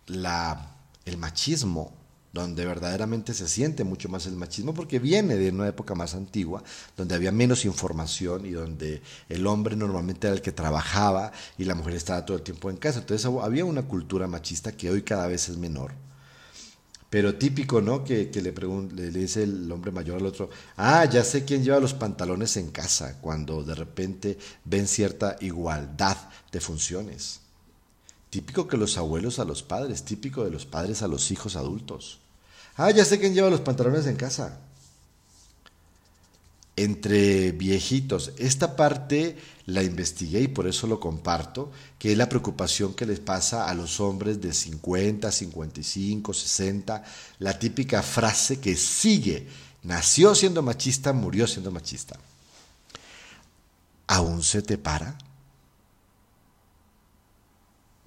la 0.08 0.69
el 1.10 1.18
machismo, 1.18 1.94
donde 2.32 2.66
verdaderamente 2.66 3.34
se 3.34 3.48
siente 3.48 3.84
mucho 3.84 4.08
más 4.08 4.26
el 4.28 4.36
machismo, 4.36 4.74
porque 4.74 5.00
viene 5.00 5.36
de 5.36 5.50
una 5.50 5.68
época 5.68 5.96
más 5.96 6.14
antigua, 6.14 6.64
donde 6.96 7.16
había 7.16 7.32
menos 7.32 7.66
información 7.66 8.46
y 8.46 8.52
donde 8.52 9.02
el 9.30 9.48
hombre 9.48 9.76
normalmente 9.76 10.28
era 10.28 10.36
el 10.36 10.42
que 10.42 10.52
trabajaba 10.52 11.32
y 11.58 11.66
la 11.66 11.76
mujer 11.76 11.96
estaba 11.96 12.26
todo 12.26 12.38
el 12.38 12.44
tiempo 12.44 12.70
en 12.70 12.78
casa. 12.78 13.00
Entonces 13.00 13.26
había 13.26 13.66
una 13.66 13.84
cultura 13.84 14.28
machista 14.28 14.72
que 14.72 14.92
hoy 14.92 15.02
cada 15.02 15.28
vez 15.28 15.50
es 15.50 15.58
menor. 15.58 15.92
Pero 17.10 17.36
típico, 17.36 17.82
¿no? 17.82 18.04
Que, 18.04 18.30
le, 18.32 18.52
le, 18.52 19.10
dice 19.10 19.42
el 19.42 19.72
hombre 19.72 19.92
mayor 19.92 20.18
al 20.18 20.28
otro, 20.28 20.52
ah, 20.78 21.06
ya 21.06 21.24
sé 21.24 21.44
quién 21.44 21.64
lleva 21.64 21.80
los 21.80 21.96
pantalones 21.96 22.56
en 22.58 22.70
casa, 22.70 23.20
cuando 23.20 23.64
de 23.64 23.74
repente 23.74 24.38
ven 24.64 24.88
cierta 24.88 25.36
igualdad 25.42 26.18
de 26.52 26.60
funciones. 26.60 27.42
Típico 28.30 28.68
que 28.68 28.78
los 28.78 28.98
abuelos 28.98 29.40
a 29.40 29.46
los 29.46 29.64
padres, 29.64 30.04
típico 30.04 30.44
de 30.44 30.52
los 30.52 30.66
padres 30.66 31.02
a 31.02 31.08
los 31.08 31.32
hijos 31.32 31.56
adultos. 31.56 32.20
Ah, 32.78 32.92
ya 32.92 33.04
sé 33.04 33.20
quién 33.20 33.34
lleva 33.34 33.50
los 33.50 33.62
pantalones 33.62 34.06
en 34.06 34.16
casa. 34.16 34.60
Entre 36.76 37.52
viejitos. 37.52 38.32
Esta 38.38 38.76
parte 38.76 39.36
la 39.66 39.84
investigué 39.84 40.42
y 40.42 40.48
por 40.48 40.68
eso 40.68 40.88
lo 40.88 41.00
comparto, 41.00 41.72
que 41.98 42.12
es 42.12 42.18
la 42.18 42.30
preocupación 42.30 42.94
que 42.94 43.06
les 43.06 43.20
pasa 43.20 43.68
a 43.68 43.74
los 43.74 44.00
hombres 44.00 44.40
de 44.40 44.54
50, 44.54 45.32
55, 45.32 46.34
60. 46.34 47.04
La 47.40 47.58
típica 47.58 48.04
frase 48.04 48.60
que 48.60 48.76
sigue. 48.76 49.48
Nació 49.84 50.36
siendo 50.36 50.62
machista, 50.62 51.14
murió 51.14 51.48
siendo 51.48 51.72
machista. 51.72 52.20
¿Aún 54.08 54.44
se 54.44 54.62
te 54.62 54.78
para? 54.78 55.18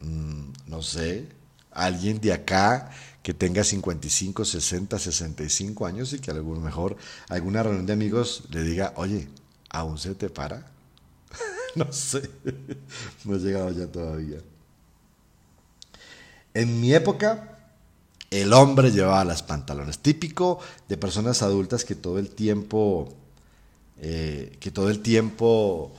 Mm, 0.03 0.53
no 0.67 0.83
sé, 0.83 1.29
alguien 1.71 2.21
de 2.21 2.33
acá 2.33 2.91
que 3.23 3.33
tenga 3.33 3.63
55, 3.63 4.45
60, 4.45 4.99
65 4.99 5.87
años 5.87 6.13
y 6.13 6.19
que 6.19 6.31
a 6.31 6.35
lo 6.35 6.45
mejor 6.45 6.97
alguna 7.29 7.63
reunión 7.63 7.87
de 7.87 7.93
amigos 7.93 8.45
le 8.51 8.63
diga, 8.65 8.93
oye, 8.97 9.29
¿aún 9.71 9.99
se 9.99 10.15
te 10.15 10.29
para? 10.29 10.67
no 11.77 11.93
sé, 11.93 12.29
no 13.25 13.37
he 13.37 13.39
llegado 13.39 13.71
ya 13.71 13.87
todavía. 13.87 14.39
En 16.55 16.81
mi 16.81 16.93
época, 16.93 17.59
el 18.31 18.53
hombre 18.53 18.91
llevaba 18.91 19.25
las 19.25 19.43
pantalones. 19.43 19.99
Típico 19.99 20.59
de 20.89 20.97
personas 20.97 21.43
adultas 21.43 21.85
que 21.85 21.95
todo 21.95 22.19
el 22.19 22.31
tiempo, 22.31 23.13
eh, 24.01 24.57
que 24.59 24.71
todo 24.71 24.91
el 24.91 25.01
tiempo 25.01 25.93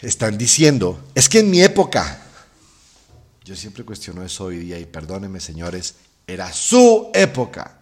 están 0.00 0.38
diciendo, 0.38 1.00
es 1.14 1.28
que 1.28 1.40
en 1.40 1.50
mi 1.50 1.60
época, 1.62 2.29
yo 3.44 3.56
siempre 3.56 3.84
cuestiono 3.84 4.22
eso 4.22 4.44
hoy 4.44 4.58
día 4.58 4.78
y 4.78 4.86
perdónenme 4.86 5.40
señores, 5.40 5.96
era 6.26 6.52
su 6.52 7.10
época. 7.14 7.78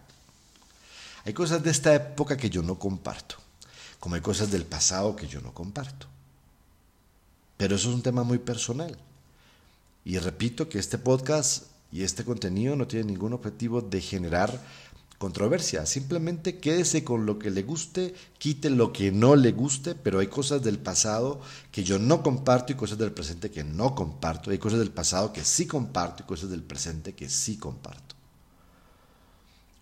Hay 1.25 1.33
cosas 1.33 1.61
de 1.61 1.71
esta 1.71 1.93
época 1.93 2.37
que 2.37 2.49
yo 2.49 2.63
no 2.63 2.79
comparto, 2.79 3.35
como 3.99 4.15
hay 4.15 4.21
cosas 4.21 4.51
del 4.51 4.65
pasado 4.65 5.15
que 5.15 5.27
yo 5.27 5.41
no 5.41 5.53
comparto. 5.53 6.07
Pero 7.57 7.75
eso 7.75 7.89
es 7.89 7.95
un 7.95 8.01
tema 8.01 8.23
muy 8.23 8.37
personal. 8.37 8.97
Y 10.05 10.17
repito 10.17 10.69
que 10.69 10.79
este 10.79 10.97
podcast 10.97 11.65
y 11.91 12.03
este 12.03 12.23
contenido 12.23 12.75
no 12.75 12.87
tiene 12.87 13.11
ningún 13.11 13.33
objetivo 13.33 13.81
de 13.81 13.99
generar 13.99 14.59
controversia. 15.19 15.85
Simplemente 15.85 16.57
quédese 16.57 17.03
con 17.03 17.27
lo 17.27 17.37
que 17.37 17.51
le 17.51 17.61
guste, 17.61 18.15
quite 18.39 18.71
lo 18.71 18.91
que 18.91 19.11
no 19.11 19.35
le 19.35 19.51
guste, 19.51 19.93
pero 19.93 20.19
hay 20.19 20.27
cosas 20.27 20.63
del 20.63 20.79
pasado 20.79 21.41
que 21.71 21.83
yo 21.83 21.99
no 21.99 22.23
comparto 22.23 22.71
y 22.71 22.75
cosas 22.75 22.97
del 22.97 23.11
presente 23.11 23.51
que 23.51 23.63
no 23.63 23.93
comparto. 23.93 24.49
Hay 24.49 24.57
cosas 24.57 24.79
del 24.79 24.91
pasado 24.91 25.31
que 25.31 25.43
sí 25.43 25.67
comparto 25.67 26.23
y 26.23 26.25
cosas 26.25 26.49
del 26.49 26.63
presente 26.63 27.13
que 27.13 27.29
sí 27.29 27.57
comparto. 27.57 28.15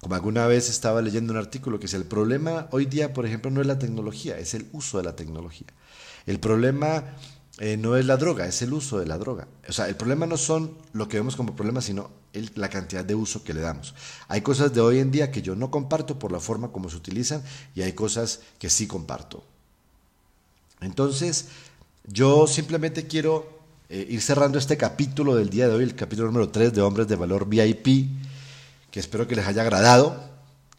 Como 0.01 0.15
alguna 0.15 0.47
vez 0.47 0.69
estaba 0.69 1.01
leyendo 1.01 1.33
un 1.33 1.39
artículo 1.39 1.79
que 1.79 1.85
es 1.85 1.93
el 1.93 2.05
problema 2.05 2.67
hoy 2.71 2.85
día, 2.85 3.13
por 3.13 3.25
ejemplo, 3.25 3.51
no 3.51 3.61
es 3.61 3.67
la 3.67 3.79
tecnología, 3.79 4.37
es 4.39 4.55
el 4.55 4.67
uso 4.71 4.97
de 4.97 5.03
la 5.03 5.15
tecnología. 5.15 5.67
El 6.25 6.39
problema 6.39 7.03
eh, 7.59 7.75
no 7.75 7.97
es 7.97 8.05
la 8.05 8.17
droga, 8.17 8.45
es 8.45 8.61
el 8.61 8.71
uso 8.71 8.99
de 8.99 9.07
la 9.07 9.17
droga. 9.17 9.47
O 9.67 9.73
sea, 9.73 9.87
el 9.87 9.95
problema 9.95 10.27
no 10.27 10.37
son 10.37 10.77
lo 10.93 11.07
que 11.07 11.17
vemos 11.17 11.35
como 11.35 11.55
problema, 11.55 11.81
sino 11.81 12.11
la 12.53 12.69
cantidad 12.69 13.03
de 13.03 13.15
uso 13.15 13.43
que 13.43 13.53
le 13.53 13.61
damos. 13.61 13.95
Hay 14.27 14.41
cosas 14.41 14.73
de 14.75 14.81
hoy 14.81 14.99
en 14.99 15.09
día 15.09 15.31
que 15.31 15.41
yo 15.41 15.55
no 15.55 15.71
comparto 15.71 16.19
por 16.19 16.31
la 16.31 16.39
forma 16.39 16.71
como 16.71 16.87
se 16.89 16.97
utilizan 16.97 17.41
y 17.73 17.81
hay 17.81 17.93
cosas 17.93 18.41
que 18.59 18.69
sí 18.69 18.85
comparto. 18.85 19.43
Entonces, 20.81 21.47
yo 22.05 22.45
simplemente 22.45 23.07
quiero 23.07 23.49
eh, 23.89 24.05
ir 24.07 24.21
cerrando 24.21 24.59
este 24.59 24.77
capítulo 24.77 25.35
del 25.35 25.49
día 25.49 25.67
de 25.67 25.73
hoy, 25.73 25.83
el 25.83 25.95
capítulo 25.95 26.27
número 26.27 26.49
3 26.49 26.71
de 26.73 26.81
Hombres 26.81 27.07
de 27.07 27.15
Valor 27.15 27.47
VIP, 27.49 28.07
que 28.91 28.99
espero 28.99 29.27
que 29.27 29.35
les 29.35 29.47
haya 29.47 29.63
agradado. 29.63 30.27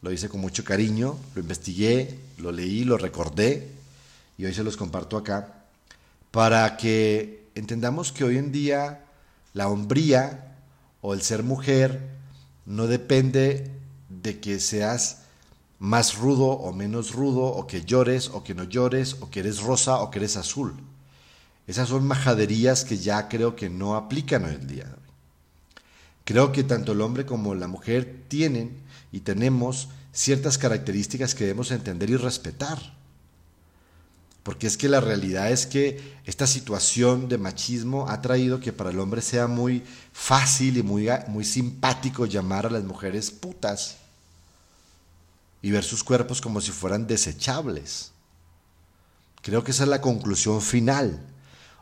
Lo 0.01 0.13
hice 0.13 0.29
con 0.29 0.41
mucho 0.41 0.63
cariño, 0.63 1.19
lo 1.35 1.43
investigué, 1.43 2.21
lo 2.37 2.53
leí, 2.53 2.85
lo 2.85 2.99
recordé 2.99 3.73
y 4.37 4.45
hoy 4.45 4.55
se 4.55 4.63
los 4.63 4.77
comparto 4.77 5.17
acá 5.17 5.58
para 6.31 6.77
que 6.77 7.49
entendamos 7.55 8.13
que 8.13 8.25
hoy 8.25 8.39
en 8.39 8.53
día 8.53 9.05
la 9.55 9.69
hombría 9.69 10.57
o 11.01 11.15
el 11.15 11.23
ser 11.23 11.43
mujer 11.43 12.01
no 12.67 12.87
depende 12.87 13.71
de 14.09 14.41
que 14.41 14.61
seas 14.61 15.23
más 15.79 16.17
rudo 16.17 16.47
o 16.47 16.73
menos 16.73 17.13
rudo, 17.13 17.45
o 17.45 17.67
que 17.67 17.85
llores 17.85 18.29
o 18.31 18.43
que 18.43 18.55
no 18.55 18.65
llores, 18.65 19.17
o 19.21 19.31
que 19.31 19.41
eres 19.41 19.61
rosa 19.61 20.01
o 20.01 20.11
que 20.11 20.19
eres 20.19 20.37
azul. 20.37 20.75
Esas 21.67 21.89
son 21.89 22.07
majaderías 22.07 22.85
que 22.85 22.99
ya 22.99 23.29
creo 23.29 23.55
que 23.55 23.71
no 23.71 23.95
aplican 23.95 24.45
hoy 24.45 24.55
en 24.55 24.67
día. 24.67 24.97
Creo 26.25 26.53
que 26.53 26.65
tanto 26.65 26.93
el 26.93 27.01
hombre 27.01 27.27
como 27.27 27.55
la 27.55 27.69
mujer 27.69 28.25
tienen 28.29 28.77
y 29.13 29.21
tenemos 29.21 29.89
ciertas 30.13 30.59
características 30.59 31.35
que 31.35 31.45
debemos 31.45 31.71
entender 31.71 32.11
y 32.11 32.17
respetar. 32.17 32.98
Porque 34.49 34.67
es 34.67 34.79
que 34.79 34.89
la 34.89 35.03
realidad 35.03 35.53
es 35.53 35.67
que 35.67 36.01
esta 36.25 36.47
situación 36.47 37.29
de 37.29 37.37
machismo 37.37 38.09
ha 38.09 38.23
traído 38.23 38.61
que 38.61 38.73
para 38.73 38.89
el 38.89 38.99
hombre 38.99 39.21
sea 39.21 39.47
muy 39.47 39.83
fácil 40.11 40.79
y 40.79 40.83
muy, 40.83 41.07
muy 41.27 41.45
simpático 41.45 42.25
llamar 42.25 42.65
a 42.65 42.71
las 42.71 42.83
mujeres 42.83 43.31
putas 43.31 43.99
y 45.61 45.71
ver 45.71 45.85
sus 45.85 46.03
cuerpos 46.03 46.41
como 46.41 46.63
si 46.63 46.71
fueran 46.71 47.07
desechables. 47.07 48.13
Creo 49.43 49.63
que 49.63 49.73
esa 49.73 49.83
es 49.83 49.91
la 49.91 50.01
conclusión 50.01 50.63
final. 50.63 51.21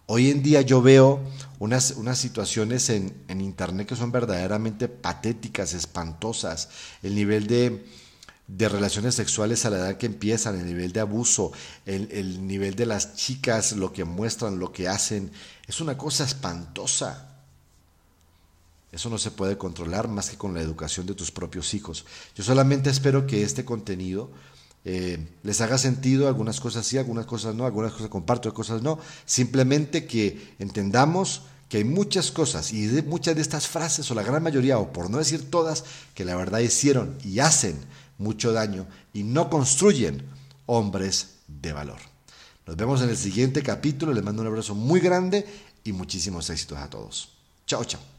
Hoy 0.07 0.33
en 0.33 0.43
día 0.43 0.61
yo 0.61 0.83
veo 0.83 1.21
unas, 1.61 1.93
unas 1.93 2.19
situaciones 2.19 2.91
en, 2.91 3.17
en 3.29 3.43
Internet 3.43 3.87
que 3.87 3.95
son 3.95 4.11
verdaderamente 4.11 4.89
patéticas, 4.89 5.73
espantosas. 5.73 6.69
El 7.05 7.15
nivel 7.15 7.47
de, 7.47 7.87
de 8.49 8.69
relaciones 8.69 9.15
sexuales 9.15 9.65
a 9.65 9.71
la 9.71 9.79
edad 9.79 9.99
que 9.99 10.07
empiezan, 10.07 10.59
el 10.59 10.67
nivel 10.67 10.93
de 10.93 11.01
abuso, 11.01 11.53
el, 11.85 12.47
nivel 12.47 12.77
de 12.77 12.87
las 12.87 13.17
chicas, 13.17 13.73
lo 13.73 13.93
que 13.93 14.05
muestran, 14.05 14.59
lo 14.59 14.73
que 14.73 14.89
hacen, 14.89 15.33
es 15.67 15.81
una 15.81 15.99
cosa 15.99 16.25
espantosa. 16.25 17.33
Eso 18.93 19.11
no 19.11 19.19
se 19.19 19.33
puede 19.33 19.59
controlar 19.59 20.09
más 20.09 20.31
que 20.31 20.37
con 20.37 20.55
la 20.55 20.61
educación 20.61 21.07
de 21.07 21.15
tus 21.15 21.33
propios 21.33 21.75
hijos. 21.75 22.07
Yo 22.37 22.45
solamente 22.45 22.89
espero 22.89 23.27
que 23.27 23.43
este 23.43 23.65
contenido 23.65 24.31
eh, 24.85 25.19
les 25.43 25.61
haga 25.61 25.77
sentido, 25.77 26.29
algunas 26.29 26.61
cosas 26.61 26.87
sí, 26.87 26.97
algunas 26.97 27.27
cosas 27.27 27.57
no, 27.57 27.67
algunas 27.67 27.93
cosas 27.93 28.09
comparto, 28.09 28.49
otras 28.49 28.67
cosas 28.67 28.83
no. 28.83 29.01
Simplemente 29.25 30.07
que 30.07 30.55
entendamos 30.61 31.43
que 31.69 31.79
hay 31.79 31.85
muchas 31.85 32.31
cosas 32.31 32.73
y 32.73 32.87
muchas 33.03 33.35
de 33.35 33.43
estas 33.43 33.67
frases, 33.67 34.09
o 34.11 34.15
la 34.15 34.23
gran 34.23 34.45
mayoría, 34.45 34.79
o 34.79 34.93
por 34.93 35.11
no 35.11 35.19
decir 35.19 35.51
todas, 35.51 35.85
que 36.15 36.25
la 36.25 36.37
verdad 36.37 36.61
hicieron 36.61 37.19
y 37.25 37.41
hacen 37.41 37.77
mucho 38.19 38.53
daño 38.53 38.87
y 39.13 39.23
no 39.23 39.51
construyen 39.51 40.23
hombres 40.67 41.37
de 41.47 41.73
valor. 41.73 41.99
Nos 42.67 42.77
vemos 42.77 43.03
en 43.03 43.11
el 43.11 43.17
siguiente 43.17 43.63
capítulo, 43.63 44.13
les 44.13 44.25
mando 44.25 44.43
un 44.43 44.49
abrazo 44.49 44.75
muy 44.75 45.01
grande 45.01 45.47
y 45.85 45.93
muchísimos 45.93 46.51
éxitos 46.51 46.79
a 46.79 46.91
todos. 46.91 47.29
Chao, 47.67 47.85
chao. 47.85 48.16